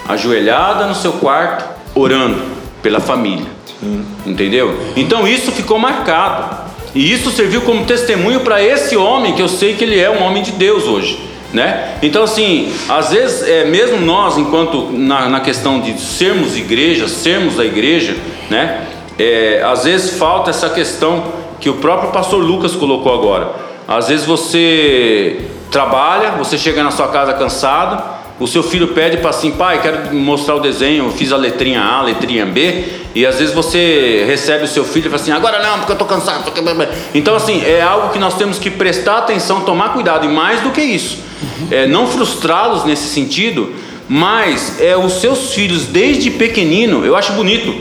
ajoelhada 0.08 0.86
no 0.86 0.94
seu 0.94 1.14
quarto, 1.14 1.66
orando 1.96 2.42
pela 2.82 3.00
família. 3.00 3.46
Entendeu? 4.26 4.80
Então 4.96 5.28
isso 5.28 5.52
ficou 5.52 5.80
marcado. 5.80 6.68
E 6.94 7.12
isso 7.12 7.32
serviu 7.32 7.62
como 7.62 7.86
testemunho 7.86 8.40
para 8.42 8.62
esse 8.62 8.96
homem, 8.96 9.34
que 9.34 9.42
eu 9.42 9.48
sei 9.48 9.76
que 9.76 9.84
ele 9.84 10.00
é 10.00 10.10
um 10.10 10.24
homem 10.24 10.42
de 10.42 10.52
Deus 10.52 10.86
hoje. 10.86 11.20
Né? 11.54 11.98
Então, 12.02 12.24
assim, 12.24 12.74
às 12.90 13.12
vezes, 13.12 13.48
é, 13.48 13.64
mesmo 13.64 14.02
nós, 14.02 14.38
enquanto 14.38 14.92
na, 14.92 15.30
na 15.30 15.40
questão 15.40 15.80
de 15.80 16.00
sermos 16.00 16.58
igreja, 16.58 17.08
sermos 17.08 17.58
a 17.58 17.66
igreja, 17.66 18.18
né? 18.50 18.86
É, 19.18 19.64
às 19.66 19.86
vezes 19.86 20.18
falta 20.18 20.50
essa 20.50 20.70
questão 20.70 21.24
que 21.60 21.70
o 21.70 21.76
próprio 21.76 22.12
pastor 22.12 22.44
Lucas 22.44 22.76
colocou 22.76 23.14
agora. 23.14 23.52
Às 23.88 24.10
vezes 24.10 24.26
você 24.26 25.48
trabalha, 25.72 26.32
você 26.32 26.58
chega 26.58 26.84
na 26.84 26.92
sua 26.92 27.08
casa 27.08 27.34
cansado, 27.34 28.17
o 28.40 28.48
seu 28.48 28.62
filho 28.62 28.90
pede 28.90 29.18
para 29.18 29.32
assim, 29.32 29.52
pai, 29.52 29.82
quero 29.82 30.14
mostrar 30.16 30.56
o 30.56 30.60
desenho, 30.60 31.12
fiz 31.12 31.32
a 31.32 31.38
letrinha 31.38 31.82
A, 31.82 32.00
a 32.00 32.02
letrinha 32.04 32.46
B, 32.46 32.84
e 33.16 33.26
às 33.26 33.40
vezes 33.40 33.54
você 33.54 34.26
recebe 34.28 34.66
o 34.66 34.68
seu 34.68 34.86
filho 34.86 35.08
e 35.08 35.10
fala 35.10 35.22
assim, 35.22 35.32
agora 35.32 35.60
não, 35.60 35.80
porque 35.80 35.92
eu 35.92 35.96
estou 35.96 36.08
cansado. 36.08 36.52
Então, 37.16 37.36
assim, 37.36 37.64
é 37.66 37.82
algo 37.82 38.10
que 38.10 38.20
nós 38.20 38.36
temos 38.36 38.60
que 38.60 38.70
prestar 38.70 39.20
atenção, 39.20 39.62
tomar 39.62 39.94
cuidado, 39.94 40.26
e 40.26 40.30
mais 40.30 40.62
do 40.62 40.70
que 40.70 40.82
isso, 40.82 41.18
é, 41.72 41.88
não 41.88 42.06
frustrá-los 42.06 42.86
nesse 42.86 43.08
sentido, 43.08 43.74
mas 44.08 44.80
é 44.80 44.96
os 44.96 45.14
seus 45.14 45.54
filhos 45.54 45.86
desde 45.86 46.32
pequenino, 46.32 47.06
eu 47.06 47.16
acho 47.16 47.34
bonito. 47.34 47.76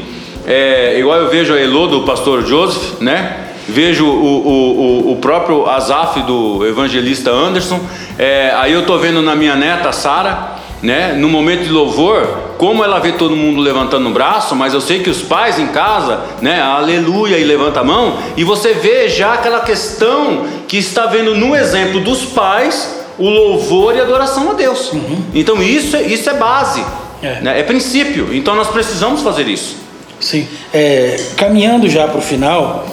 É, 0.46 0.98
igual 0.98 1.18
eu 1.18 1.28
vejo 1.28 1.52
a 1.52 1.60
Elô 1.60 1.88
do 1.88 2.02
pastor 2.02 2.46
Joseph, 2.46 3.00
né? 3.00 3.45
Vejo 3.68 4.06
o, 4.06 4.46
o, 4.46 5.12
o, 5.12 5.16
próprio 5.16 5.68
Azaf 5.68 6.20
do 6.22 6.64
evangelista 6.66 7.30
Anderson. 7.30 7.80
É, 8.18 8.52
aí 8.56 8.72
eu 8.72 8.86
tô 8.86 8.96
vendo 8.98 9.20
na 9.20 9.34
minha 9.34 9.56
neta 9.56 9.90
Sara, 9.92 10.56
né? 10.82 11.14
No 11.14 11.28
momento 11.28 11.64
de 11.64 11.70
louvor, 11.70 12.26
como 12.58 12.84
ela 12.84 13.00
vê 13.00 13.12
todo 13.12 13.34
mundo 13.34 13.60
levantando 13.60 14.08
o 14.08 14.12
braço, 14.12 14.54
mas 14.54 14.72
eu 14.72 14.80
sei 14.80 15.00
que 15.00 15.10
os 15.10 15.20
pais 15.20 15.58
em 15.58 15.66
casa, 15.68 16.20
né? 16.40 16.60
Aleluia 16.62 17.38
e 17.38 17.44
levanta 17.44 17.80
a 17.80 17.84
mão. 17.84 18.18
E 18.36 18.44
você 18.44 18.72
vê 18.72 19.08
já 19.08 19.34
aquela 19.34 19.60
questão 19.60 20.46
que 20.68 20.76
está 20.76 21.06
vendo 21.06 21.34
no 21.34 21.56
exemplo 21.56 22.00
dos 22.00 22.24
pais 22.24 23.04
o 23.18 23.28
louvor 23.28 23.96
e 23.96 24.00
a 24.00 24.02
adoração 24.02 24.50
a 24.50 24.54
Deus. 24.54 24.92
Então 25.34 25.62
isso, 25.62 25.96
é- 25.96 26.02
isso 26.02 26.28
é 26.28 26.34
base, 26.34 26.84
É. 27.22 27.40
né? 27.40 27.58
é 27.58 27.62
princípio. 27.62 28.28
Então 28.32 28.54
nós 28.54 28.68
precisamos 28.68 29.22
fazer 29.22 29.48
isso. 29.48 29.76
Sim. 30.20 30.46
É, 30.72 31.20
caminhando 31.36 31.88
já 31.88 32.06
para 32.08 32.18
o 32.18 32.22
final, 32.22 32.86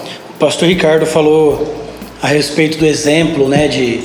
pastor 0.43 0.67
Ricardo 0.67 1.05
falou 1.05 1.73
a 2.21 2.27
respeito 2.27 2.77
do 2.77 2.85
exemplo, 2.85 3.47
né, 3.47 3.69
de, 3.69 4.01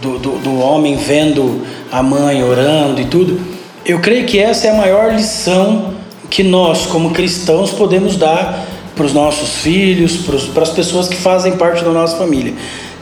do, 0.00 0.20
do, 0.20 0.38
do 0.38 0.60
homem 0.60 0.94
vendo 0.94 1.62
a 1.90 2.00
mãe 2.00 2.44
orando 2.44 3.00
e 3.00 3.06
tudo. 3.06 3.40
Eu 3.84 3.98
creio 3.98 4.24
que 4.24 4.38
essa 4.38 4.68
é 4.68 4.70
a 4.70 4.74
maior 4.74 5.12
lição 5.12 5.94
que 6.30 6.44
nós, 6.44 6.86
como 6.86 7.10
cristãos, 7.10 7.72
podemos 7.72 8.16
dar 8.16 8.64
para 8.94 9.04
os 9.04 9.12
nossos 9.12 9.56
filhos, 9.62 10.16
para 10.54 10.62
as 10.62 10.70
pessoas 10.70 11.08
que 11.08 11.16
fazem 11.16 11.56
parte 11.56 11.82
da 11.82 11.90
nossa 11.90 12.18
família, 12.18 12.54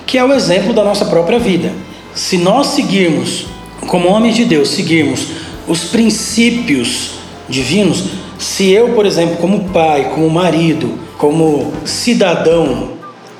que 0.07 0.17
é 0.17 0.25
o 0.25 0.33
exemplo 0.33 0.73
da 0.73 0.83
nossa 0.83 1.05
própria 1.05 1.39
vida. 1.39 1.71
Se 2.15 2.39
nós 2.39 2.69
seguirmos, 2.69 3.45
como 3.87 4.09
homens 4.09 4.35
de 4.35 4.47
Deus, 4.47 4.71
seguirmos 4.71 5.27
os 5.69 5.85
princípios 5.85 7.11
divinos, 7.51 8.05
se 8.43 8.71
eu, 8.71 8.89
por 8.89 9.07
exemplo, 9.07 9.37
como 9.37 9.69
pai, 9.69 10.11
como 10.13 10.29
marido, 10.29 10.99
como 11.17 11.73
cidadão, 11.85 12.89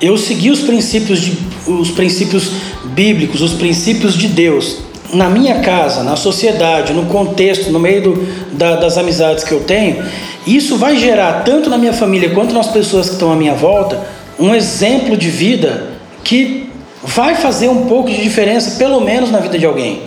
eu 0.01 0.17
seguir 0.17 0.49
os 0.49 0.61
princípios, 0.61 1.19
de, 1.19 1.37
os 1.67 1.91
princípios 1.91 2.51
bíblicos, 2.85 3.41
os 3.41 3.53
princípios 3.53 4.15
de 4.15 4.29
Deus, 4.29 4.77
na 5.13 5.29
minha 5.29 5.59
casa, 5.59 6.03
na 6.03 6.15
sociedade, 6.15 6.93
no 6.93 7.05
contexto, 7.07 7.69
no 7.69 7.79
meio 7.79 8.01
do, 8.01 8.27
da, 8.53 8.77
das 8.77 8.97
amizades 8.97 9.43
que 9.43 9.51
eu 9.51 9.59
tenho, 9.65 10.03
isso 10.47 10.77
vai 10.77 10.97
gerar, 10.97 11.43
tanto 11.43 11.69
na 11.69 11.77
minha 11.77 11.93
família 11.93 12.29
quanto 12.29 12.53
nas 12.53 12.67
pessoas 12.67 13.07
que 13.07 13.15
estão 13.15 13.31
à 13.31 13.35
minha 13.35 13.53
volta, 13.53 13.99
um 14.39 14.55
exemplo 14.55 15.17
de 15.17 15.29
vida 15.29 15.91
que 16.23 16.69
vai 17.03 17.35
fazer 17.35 17.67
um 17.67 17.87
pouco 17.87 18.09
de 18.09 18.23
diferença, 18.23 18.77
pelo 18.77 19.01
menos 19.01 19.29
na 19.29 19.39
vida 19.39 19.59
de 19.59 19.65
alguém. 19.65 20.03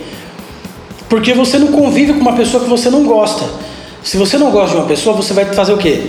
Porque 1.07 1.35
você 1.35 1.59
não 1.59 1.69
convive 1.69 2.15
com 2.15 2.21
uma 2.21 2.33
pessoa 2.33 2.65
que 2.65 2.69
você 2.69 2.89
não 2.89 3.05
gosta. 3.05 3.45
Se 4.07 4.17
você 4.17 4.39
não 4.39 4.53
gosta 4.53 4.71
de 4.71 4.77
uma 4.77 4.87
pessoa, 4.87 5.17
você 5.17 5.35
vai 5.35 5.47
fazer 5.47 5.73
o 5.73 5.77
quê? 5.77 6.01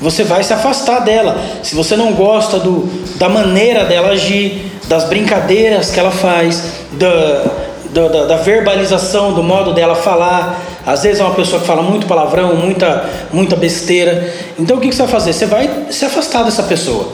Você 0.00 0.24
vai 0.24 0.42
se 0.42 0.52
afastar 0.52 1.04
dela. 1.04 1.40
Se 1.62 1.76
você 1.76 1.96
não 1.96 2.12
gosta 2.12 2.58
do, 2.58 2.90
da 3.16 3.28
maneira 3.28 3.84
dela 3.84 4.08
agir, 4.08 4.72
das 4.88 5.04
brincadeiras 5.04 5.92
que 5.92 6.00
ela 6.00 6.10
faz, 6.10 6.64
da, 6.90 7.44
da, 7.90 8.24
da, 8.24 8.36
verbalização, 8.38 9.32
do 9.32 9.40
modo 9.40 9.72
dela 9.72 9.94
falar. 9.94 10.60
Às 10.84 11.04
vezes 11.04 11.20
é 11.20 11.24
uma 11.24 11.36
pessoa 11.36 11.60
que 11.60 11.66
fala 11.68 11.80
muito 11.80 12.08
palavrão, 12.08 12.56
muita, 12.56 13.08
muita 13.32 13.54
besteira. 13.54 14.34
Então 14.58 14.78
o 14.78 14.80
que, 14.80 14.88
que 14.88 14.94
você 14.96 15.02
vai 15.02 15.12
fazer? 15.12 15.32
Você 15.32 15.46
vai 15.46 15.70
se 15.90 16.04
afastar 16.04 16.42
dessa 16.42 16.64
pessoa. 16.64 17.12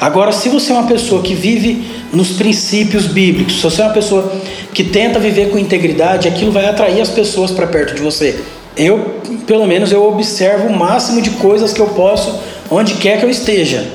Agora, 0.00 0.32
se 0.32 0.48
você 0.48 0.72
é 0.72 0.74
uma 0.76 0.88
pessoa 0.88 1.20
que 1.20 1.34
vive 1.34 1.86
nos 2.10 2.30
princípios 2.30 3.06
bíblicos, 3.06 3.56
se 3.56 3.62
você 3.62 3.82
é 3.82 3.84
uma 3.84 3.92
pessoa 3.92 4.32
que 4.72 4.82
tenta 4.82 5.18
viver 5.18 5.50
com 5.50 5.58
integridade, 5.58 6.26
aquilo 6.26 6.50
vai 6.50 6.64
atrair 6.64 7.02
as 7.02 7.10
pessoas 7.10 7.50
para 7.50 7.66
perto 7.66 7.94
de 7.94 8.00
você. 8.00 8.42
Eu, 8.76 9.20
pelo 9.46 9.66
menos, 9.66 9.92
eu 9.92 10.04
observo 10.06 10.68
o 10.68 10.76
máximo 10.76 11.22
de 11.22 11.30
coisas 11.30 11.72
que 11.72 11.80
eu 11.80 11.88
posso, 11.88 12.40
onde 12.70 12.94
quer 12.94 13.18
que 13.18 13.24
eu 13.24 13.30
esteja, 13.30 13.86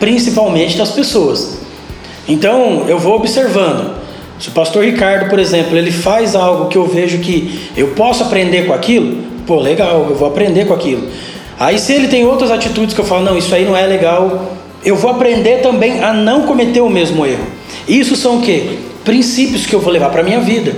principalmente 0.00 0.76
das 0.76 0.90
pessoas. 0.90 1.58
Então, 2.28 2.86
eu 2.88 2.98
vou 2.98 3.14
observando. 3.14 3.94
Se 4.38 4.48
o 4.48 4.52
pastor 4.52 4.84
Ricardo, 4.84 5.30
por 5.30 5.38
exemplo, 5.38 5.76
ele 5.76 5.92
faz 5.92 6.34
algo 6.34 6.68
que 6.68 6.76
eu 6.76 6.86
vejo 6.86 7.18
que 7.18 7.70
eu 7.76 7.88
posso 7.88 8.24
aprender 8.24 8.66
com 8.66 8.72
aquilo, 8.72 9.18
pô, 9.46 9.60
legal, 9.60 10.06
eu 10.10 10.16
vou 10.16 10.26
aprender 10.26 10.66
com 10.66 10.74
aquilo. 10.74 11.08
Aí 11.58 11.78
se 11.78 11.92
ele 11.92 12.08
tem 12.08 12.26
outras 12.26 12.50
atitudes 12.50 12.94
que 12.94 13.00
eu 13.00 13.04
falo, 13.04 13.22
não, 13.24 13.38
isso 13.38 13.54
aí 13.54 13.64
não 13.64 13.76
é 13.76 13.86
legal, 13.86 14.56
eu 14.84 14.96
vou 14.96 15.10
aprender 15.10 15.62
também 15.62 16.02
a 16.02 16.12
não 16.12 16.42
cometer 16.42 16.80
o 16.80 16.90
mesmo 16.90 17.24
erro. 17.24 17.44
Isso 17.86 18.16
são 18.16 18.38
o 18.38 18.42
quê? 18.42 18.78
Princípios 19.04 19.66
que 19.66 19.74
eu 19.74 19.80
vou 19.80 19.92
levar 19.92 20.10
para 20.10 20.22
minha 20.22 20.40
vida. 20.40 20.74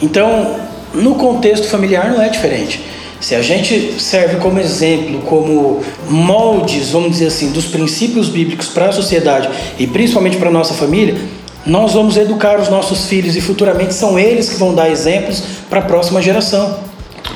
Então, 0.00 0.56
no 0.94 1.14
contexto 1.16 1.66
familiar 1.68 2.10
não 2.10 2.22
é 2.22 2.28
diferente. 2.28 2.80
Se 3.20 3.34
a 3.34 3.42
gente 3.42 4.00
serve 4.00 4.36
como 4.36 4.58
exemplo, 4.58 5.20
como 5.20 5.82
moldes, 6.08 6.90
vamos 6.90 7.10
dizer 7.10 7.26
assim, 7.26 7.50
dos 7.50 7.66
princípios 7.66 8.28
bíblicos 8.28 8.68
para 8.68 8.86
a 8.86 8.92
sociedade 8.92 9.50
e 9.78 9.86
principalmente 9.86 10.38
para 10.38 10.48
a 10.48 10.52
nossa 10.52 10.72
família, 10.72 11.16
nós 11.66 11.92
vamos 11.92 12.16
educar 12.16 12.58
os 12.58 12.70
nossos 12.70 13.06
filhos 13.06 13.36
e 13.36 13.40
futuramente 13.42 13.92
são 13.92 14.18
eles 14.18 14.48
que 14.48 14.56
vão 14.56 14.74
dar 14.74 14.90
exemplos 14.90 15.42
para 15.68 15.80
a 15.80 15.82
próxima 15.82 16.22
geração. 16.22 16.78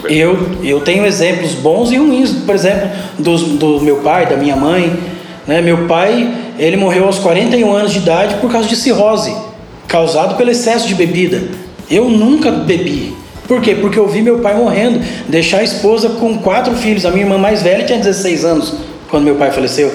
Eu, 0.05 0.59
eu 0.63 0.81
tenho 0.81 1.05
exemplos 1.05 1.53
bons 1.53 1.93
e 1.93 1.97
ruins, 1.97 2.31
por 2.31 2.55
exemplo, 2.55 2.89
do, 3.19 3.37
do 3.37 3.81
meu 3.81 3.97
pai, 3.97 4.27
da 4.27 4.37
minha 4.37 4.57
mãe. 4.57 4.99
Né? 5.47 5.61
Meu 5.61 5.87
pai, 5.87 6.33
ele 6.59 6.79
morreu 6.79 7.05
aos 7.05 7.19
41 7.19 7.71
anos 7.71 7.93
de 7.93 7.99
idade 7.99 8.37
por 8.37 8.51
causa 8.51 8.67
de 8.67 8.77
cirrose, 8.77 9.35
causado 9.87 10.37
pelo 10.37 10.51
excesso 10.51 10.89
de 10.89 10.95
bebida. 10.95 11.43
Eu 11.91 12.09
nunca 12.09 12.51
bebi. 12.51 13.15
Por 13.47 13.61
quê? 13.61 13.75
Porque 13.75 13.99
eu 13.99 14.09
vi 14.09 14.23
meu 14.23 14.39
pai 14.39 14.55
morrendo, 14.55 15.01
deixar 15.29 15.59
a 15.59 15.63
esposa 15.63 16.11
com 16.11 16.39
quatro 16.39 16.75
filhos. 16.75 17.05
A 17.05 17.11
minha 17.11 17.25
irmã 17.25 17.37
mais 17.37 17.63
velha 17.63 17.85
tinha 17.85 17.99
16 17.99 18.45
anos 18.45 18.75
quando 19.11 19.25
meu 19.25 19.37
pai 19.37 19.51
faleceu. 19.51 19.93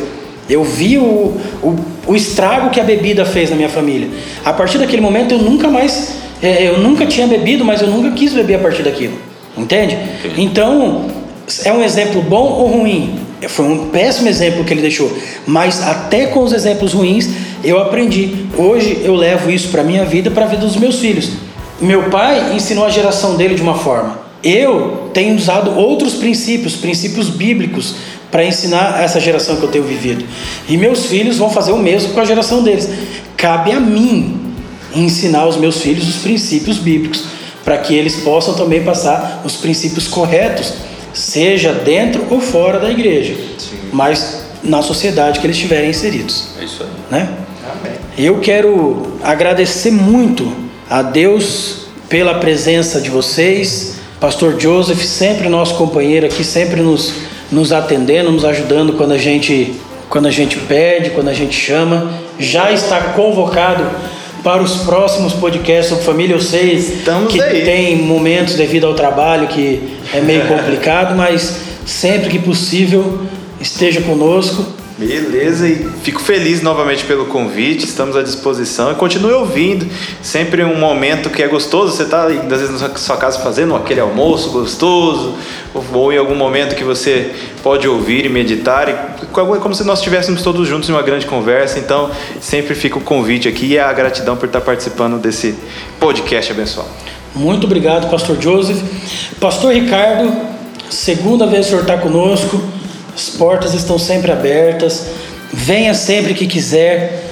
Eu 0.49 0.63
vi 0.63 0.97
o, 0.97 1.37
o, 1.61 1.75
o 2.07 2.15
estrago 2.15 2.69
que 2.69 2.79
a 2.79 2.83
bebida 2.83 3.25
fez 3.25 3.49
na 3.49 3.55
minha 3.55 3.69
família. 3.69 4.07
A 4.43 4.53
partir 4.53 4.77
daquele 4.77 5.01
momento 5.01 5.33
eu 5.33 5.39
nunca 5.39 5.67
mais, 5.67 6.15
é, 6.41 6.67
eu 6.67 6.79
nunca 6.79 7.05
tinha 7.05 7.27
bebido, 7.27 7.65
mas 7.65 7.81
eu 7.81 7.87
nunca 7.87 8.11
quis 8.11 8.33
beber 8.33 8.55
a 8.55 8.59
partir 8.59 8.83
daquilo. 8.83 9.13
Entende? 9.57 9.97
Então, 10.37 11.05
é 11.65 11.73
um 11.73 11.83
exemplo 11.83 12.21
bom 12.21 12.43
ou 12.43 12.67
ruim? 12.67 13.19
Foi 13.47 13.65
um 13.65 13.89
péssimo 13.89 14.27
exemplo 14.27 14.63
que 14.63 14.73
ele 14.73 14.81
deixou, 14.81 15.11
mas 15.47 15.81
até 15.81 16.27
com 16.27 16.41
os 16.41 16.51
exemplos 16.51 16.93
ruins 16.93 17.29
eu 17.63 17.79
aprendi. 17.79 18.45
Hoje 18.57 19.01
eu 19.03 19.15
levo 19.15 19.49
isso 19.49 19.69
para 19.69 19.83
minha 19.83 20.05
vida, 20.05 20.29
para 20.29 20.45
a 20.45 20.47
vida 20.47 20.65
dos 20.65 20.75
meus 20.75 20.99
filhos. 20.99 21.31
Meu 21.81 22.09
pai 22.09 22.53
ensinou 22.55 22.85
a 22.85 22.89
geração 22.89 23.35
dele 23.35 23.55
de 23.55 23.61
uma 23.61 23.75
forma. 23.75 24.19
Eu 24.43 25.09
tenho 25.13 25.35
usado 25.35 25.77
outros 25.77 26.15
princípios, 26.15 26.75
princípios 26.75 27.29
bíblicos, 27.29 27.95
para 28.31 28.45
ensinar 28.45 29.01
essa 29.01 29.19
geração 29.19 29.55
que 29.55 29.63
eu 29.63 29.69
tenho 29.69 29.83
vivido. 29.83 30.23
E 30.67 30.77
meus 30.77 31.05
filhos 31.05 31.37
vão 31.37 31.49
fazer 31.49 31.71
o 31.71 31.77
mesmo 31.77 32.13
com 32.13 32.19
a 32.19 32.25
geração 32.25 32.61
deles. 32.63 32.89
Cabe 33.35 33.71
a 33.71 33.79
mim 33.79 34.53
ensinar 34.95 35.45
os 35.47 35.57
meus 35.57 35.81
filhos 35.81 36.07
os 36.07 36.17
princípios 36.17 36.77
bíblicos, 36.77 37.25
para 37.63 37.77
que 37.77 37.93
eles 37.93 38.17
possam 38.17 38.53
também 38.53 38.83
passar 38.83 39.41
os 39.45 39.55
princípios 39.55 40.07
corretos, 40.07 40.73
seja 41.13 41.73
dentro 41.73 42.25
ou 42.29 42.39
fora 42.39 42.79
da 42.79 42.89
igreja, 42.89 43.35
Sim. 43.57 43.77
mas 43.91 44.43
na 44.63 44.81
sociedade 44.81 45.39
que 45.39 45.45
eles 45.45 45.55
estiverem 45.55 45.89
inseridos. 45.89 46.49
É 46.59 46.63
isso 46.63 46.83
aí. 46.83 46.89
Né? 47.11 47.37
Amém. 47.63 47.93
Eu 48.17 48.39
quero 48.39 49.13
agradecer 49.23 49.91
muito 49.91 50.51
a 50.89 51.01
Deus 51.01 51.85
pela 52.09 52.35
presença 52.35 52.99
de 52.99 53.09
vocês. 53.09 53.99
Pastor 54.19 54.59
Joseph, 54.59 55.01
sempre 55.01 55.47
nosso 55.47 55.75
companheiro 55.75 56.25
aqui, 56.25 56.43
sempre 56.43 56.81
nos, 56.81 57.13
nos 57.51 57.71
atendendo, 57.71 58.31
nos 58.31 58.43
ajudando 58.43 58.93
quando 58.93 59.11
a 59.11 59.17
gente 59.17 59.75
quando 60.09 60.27
a 60.27 60.31
gente 60.31 60.57
pede, 60.57 61.11
quando 61.11 61.27
a 61.27 61.33
gente 61.33 61.55
chama. 61.55 62.11
Já 62.39 62.71
está 62.71 62.99
convocado 63.13 63.85
para 64.43 64.63
os 64.63 64.77
próximos 64.77 65.33
podcasts 65.33 65.89
sobre 65.89 66.03
família. 66.03 66.33
Eu 66.33 66.41
sei 66.41 66.73
Estamos 66.73 67.31
que 67.31 67.39
aí. 67.39 67.63
tem 67.63 67.95
momentos 67.97 68.55
devido 68.55 68.87
ao 68.87 68.95
trabalho 68.95 69.47
que 69.47 69.97
é 70.11 70.19
meio 70.19 70.47
complicado, 70.49 71.15
mas 71.15 71.57
sempre 71.85 72.29
que 72.29 72.39
possível 72.39 73.19
esteja 73.61 74.01
conosco. 74.01 74.65
Beleza, 74.99 75.65
e 75.65 75.89
fico 76.03 76.19
feliz 76.19 76.61
novamente 76.61 77.05
pelo 77.05 77.27
convite, 77.27 77.85
estamos 77.85 78.17
à 78.17 78.21
disposição 78.21 78.91
e 78.91 78.95
continue 78.95 79.31
ouvindo. 79.31 79.87
Sempre 80.21 80.61
um 80.65 80.77
momento 80.77 81.29
que 81.29 81.41
é 81.41 81.47
gostoso, 81.47 81.95
você 81.95 82.03
está 82.03 82.25
às 82.25 82.47
vezes 82.49 82.81
na 82.81 82.93
sua 82.97 83.15
casa 83.15 83.39
fazendo 83.39 83.73
aquele 83.77 84.01
almoço 84.01 84.49
gostoso, 84.51 85.35
ou 85.93 86.11
em 86.11 86.17
algum 86.17 86.35
momento 86.35 86.75
que 86.75 86.83
você 86.83 87.31
pode 87.63 87.87
ouvir 87.87 88.25
e 88.25 88.29
meditar, 88.29 88.89
e 88.89 88.91
é 88.91 89.25
como 89.61 89.73
se 89.73 89.85
nós 89.85 89.99
estivéssemos 89.99 90.41
todos 90.41 90.67
juntos 90.67 90.89
em 90.89 90.91
uma 90.91 91.01
grande 91.01 91.25
conversa. 91.25 91.79
Então, 91.79 92.11
sempre 92.41 92.75
fica 92.75 92.97
o 92.97 93.01
convite 93.01 93.47
aqui 93.47 93.67
e 93.67 93.79
a 93.79 93.93
gratidão 93.93 94.35
por 94.35 94.47
estar 94.47 94.59
participando 94.59 95.17
desse 95.17 95.55
podcast 95.97 96.51
abençoado. 96.51 96.89
Muito 97.33 97.65
obrigado, 97.65 98.09
Pastor 98.09 98.35
Joseph. 98.37 98.81
Pastor 99.39 99.73
Ricardo, 99.73 100.29
segunda 100.89 101.47
vez 101.47 101.67
que 101.67 101.73
o 101.73 101.77
senhor 101.77 101.81
está 101.83 101.97
conosco. 101.97 102.78
As 103.19 103.27
portas 103.27 103.73
estão 103.73 103.99
sempre 103.99 104.31
abertas. 104.31 105.07
Venha 105.51 105.93
sempre 105.93 106.33
que 106.33 106.47
quiser. 106.47 107.29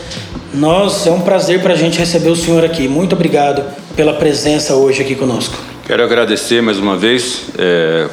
Nós 0.54 1.08
é 1.08 1.12
um 1.12 1.22
prazer 1.22 1.62
para 1.62 1.72
a 1.72 1.78
gente 1.78 1.98
receber 1.98 2.30
o 2.30 2.36
senhor 2.36 2.66
aqui. 2.66 2.90
Muito 2.90 3.14
obrigado 3.14 3.64
pela 3.96 4.14
presença 4.14 4.76
hoje 4.76 5.02
aqui 5.02 5.16
conosco. 5.16 5.56
Quero 5.86 6.04
agradecer 6.04 6.62
mais 6.62 6.78
uma 6.78 6.98
vez, 6.98 7.44
é, 7.58 8.10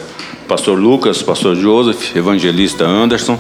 Pastor 0.46 0.78
Lucas, 0.78 1.20
Pastor 1.20 1.56
Joseph, 1.56 2.14
Evangelista 2.14 2.84
Anderson, 2.84 3.37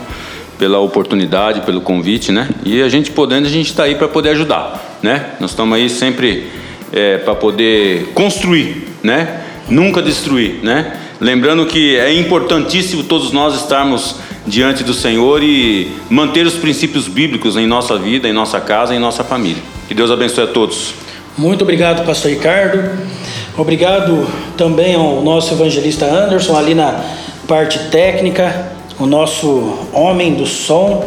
pela 0.58 0.80
oportunidade, 0.80 1.60
pelo 1.60 1.80
convite, 1.80 2.32
né? 2.32 2.48
E 2.64 2.82
a 2.82 2.88
gente 2.88 3.12
podendo, 3.12 3.46
a 3.46 3.50
gente 3.50 3.68
está 3.68 3.84
aí 3.84 3.94
para 3.94 4.08
poder 4.08 4.30
ajudar, 4.30 4.98
né? 5.00 5.26
Nós 5.38 5.52
estamos 5.52 5.76
aí 5.78 5.88
sempre 5.88 6.50
é, 6.92 7.18
para 7.18 7.36
poder 7.36 8.08
construir, 8.14 8.88
né? 9.00 9.42
Nunca 9.68 10.02
destruir, 10.02 10.58
né? 10.60 11.03
Lembrando 11.20 11.64
que 11.66 11.96
é 11.96 12.12
importantíssimo 12.12 13.04
todos 13.04 13.32
nós 13.32 13.54
estarmos 13.54 14.16
diante 14.46 14.82
do 14.82 14.92
Senhor 14.92 15.42
e 15.42 15.92
manter 16.10 16.46
os 16.46 16.54
princípios 16.54 17.08
bíblicos 17.08 17.56
em 17.56 17.66
nossa 17.66 17.96
vida, 17.96 18.28
em 18.28 18.32
nossa 18.32 18.60
casa, 18.60 18.94
em 18.94 18.98
nossa 18.98 19.24
família. 19.24 19.62
Que 19.88 19.94
Deus 19.94 20.10
abençoe 20.10 20.44
a 20.44 20.46
todos. 20.46 20.94
Muito 21.36 21.62
obrigado, 21.62 22.04
Pastor 22.04 22.30
Ricardo. 22.30 22.90
Obrigado 23.56 24.26
também 24.56 24.94
ao 24.94 25.22
nosso 25.22 25.54
evangelista 25.54 26.04
Anderson, 26.04 26.56
ali 26.56 26.74
na 26.74 27.00
parte 27.46 27.78
técnica, 27.90 28.72
o 28.98 29.06
nosso 29.06 29.88
homem 29.92 30.34
do 30.34 30.46
som, 30.46 31.04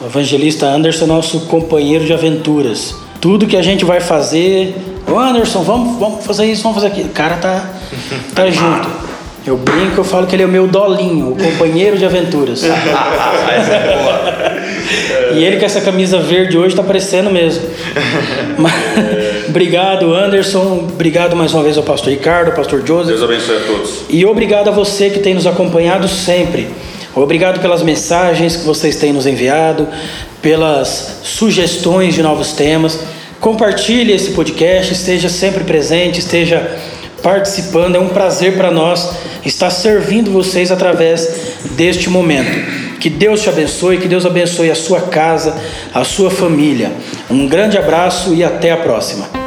o 0.00 0.06
evangelista 0.06 0.66
Anderson, 0.66 1.06
nosso 1.06 1.40
companheiro 1.40 2.04
de 2.04 2.12
aventuras. 2.12 2.94
Tudo 3.20 3.46
que 3.46 3.56
a 3.56 3.62
gente 3.62 3.84
vai 3.84 4.00
fazer, 4.00 4.76
o 5.08 5.18
Anderson, 5.18 5.62
vamos, 5.62 5.98
vamos 5.98 6.24
fazer 6.24 6.46
isso, 6.46 6.62
vamos 6.62 6.76
fazer 6.76 6.88
aquilo. 6.92 7.08
O 7.08 7.12
cara 7.12 7.36
tá, 7.36 7.70
tá 8.34 8.48
junto. 8.50 9.15
Eu 9.46 9.56
brinco, 9.56 10.00
eu 10.00 10.04
falo 10.04 10.26
que 10.26 10.34
ele 10.34 10.42
é 10.42 10.46
o 10.46 10.48
meu 10.48 10.66
dolinho, 10.66 11.30
o 11.30 11.36
companheiro 11.36 11.96
de 11.96 12.04
aventuras. 12.04 12.64
essa 12.66 13.74
é 13.74 13.96
boa. 13.96 15.36
e 15.36 15.44
ele 15.44 15.58
com 15.58 15.64
essa 15.64 15.80
camisa 15.80 16.18
verde 16.18 16.58
hoje 16.58 16.68
está 16.68 16.82
parecendo 16.82 17.30
mesmo. 17.30 17.62
obrigado, 19.48 20.12
Anderson. 20.14 20.88
Obrigado 20.92 21.36
mais 21.36 21.54
uma 21.54 21.62
vez 21.62 21.76
ao 21.76 21.84
pastor 21.84 22.12
Ricardo, 22.12 22.48
ao 22.48 22.54
pastor 22.54 22.84
Joseph. 22.84 23.18
Deus 23.18 23.22
abençoe 23.22 23.56
a 23.56 23.60
todos. 23.60 24.00
E 24.08 24.24
obrigado 24.26 24.68
a 24.68 24.72
você 24.72 25.10
que 25.10 25.20
tem 25.20 25.34
nos 25.34 25.46
acompanhado 25.46 26.08
sempre. 26.08 26.68
Obrigado 27.14 27.60
pelas 27.60 27.82
mensagens 27.82 28.56
que 28.56 28.64
vocês 28.64 28.96
têm 28.96 29.12
nos 29.12 29.26
enviado, 29.26 29.88
pelas 30.42 31.20
sugestões 31.22 32.14
de 32.14 32.22
novos 32.22 32.52
temas. 32.52 32.98
Compartilhe 33.40 34.12
esse 34.12 34.30
podcast, 34.30 34.92
esteja 34.92 35.28
sempre 35.28 35.64
presente, 35.64 36.18
esteja 36.18 36.68
participando. 37.26 37.96
É 37.96 37.98
um 37.98 38.10
prazer 38.10 38.56
para 38.56 38.70
nós 38.70 39.10
estar 39.44 39.68
servindo 39.70 40.30
vocês 40.30 40.70
através 40.70 41.56
deste 41.72 42.08
momento. 42.08 42.96
Que 43.00 43.10
Deus 43.10 43.42
te 43.42 43.48
abençoe, 43.48 43.98
que 43.98 44.06
Deus 44.06 44.24
abençoe 44.24 44.70
a 44.70 44.76
sua 44.76 45.00
casa, 45.00 45.60
a 45.92 46.04
sua 46.04 46.30
família. 46.30 46.92
Um 47.28 47.48
grande 47.48 47.76
abraço 47.76 48.32
e 48.32 48.44
até 48.44 48.70
a 48.70 48.76
próxima. 48.76 49.45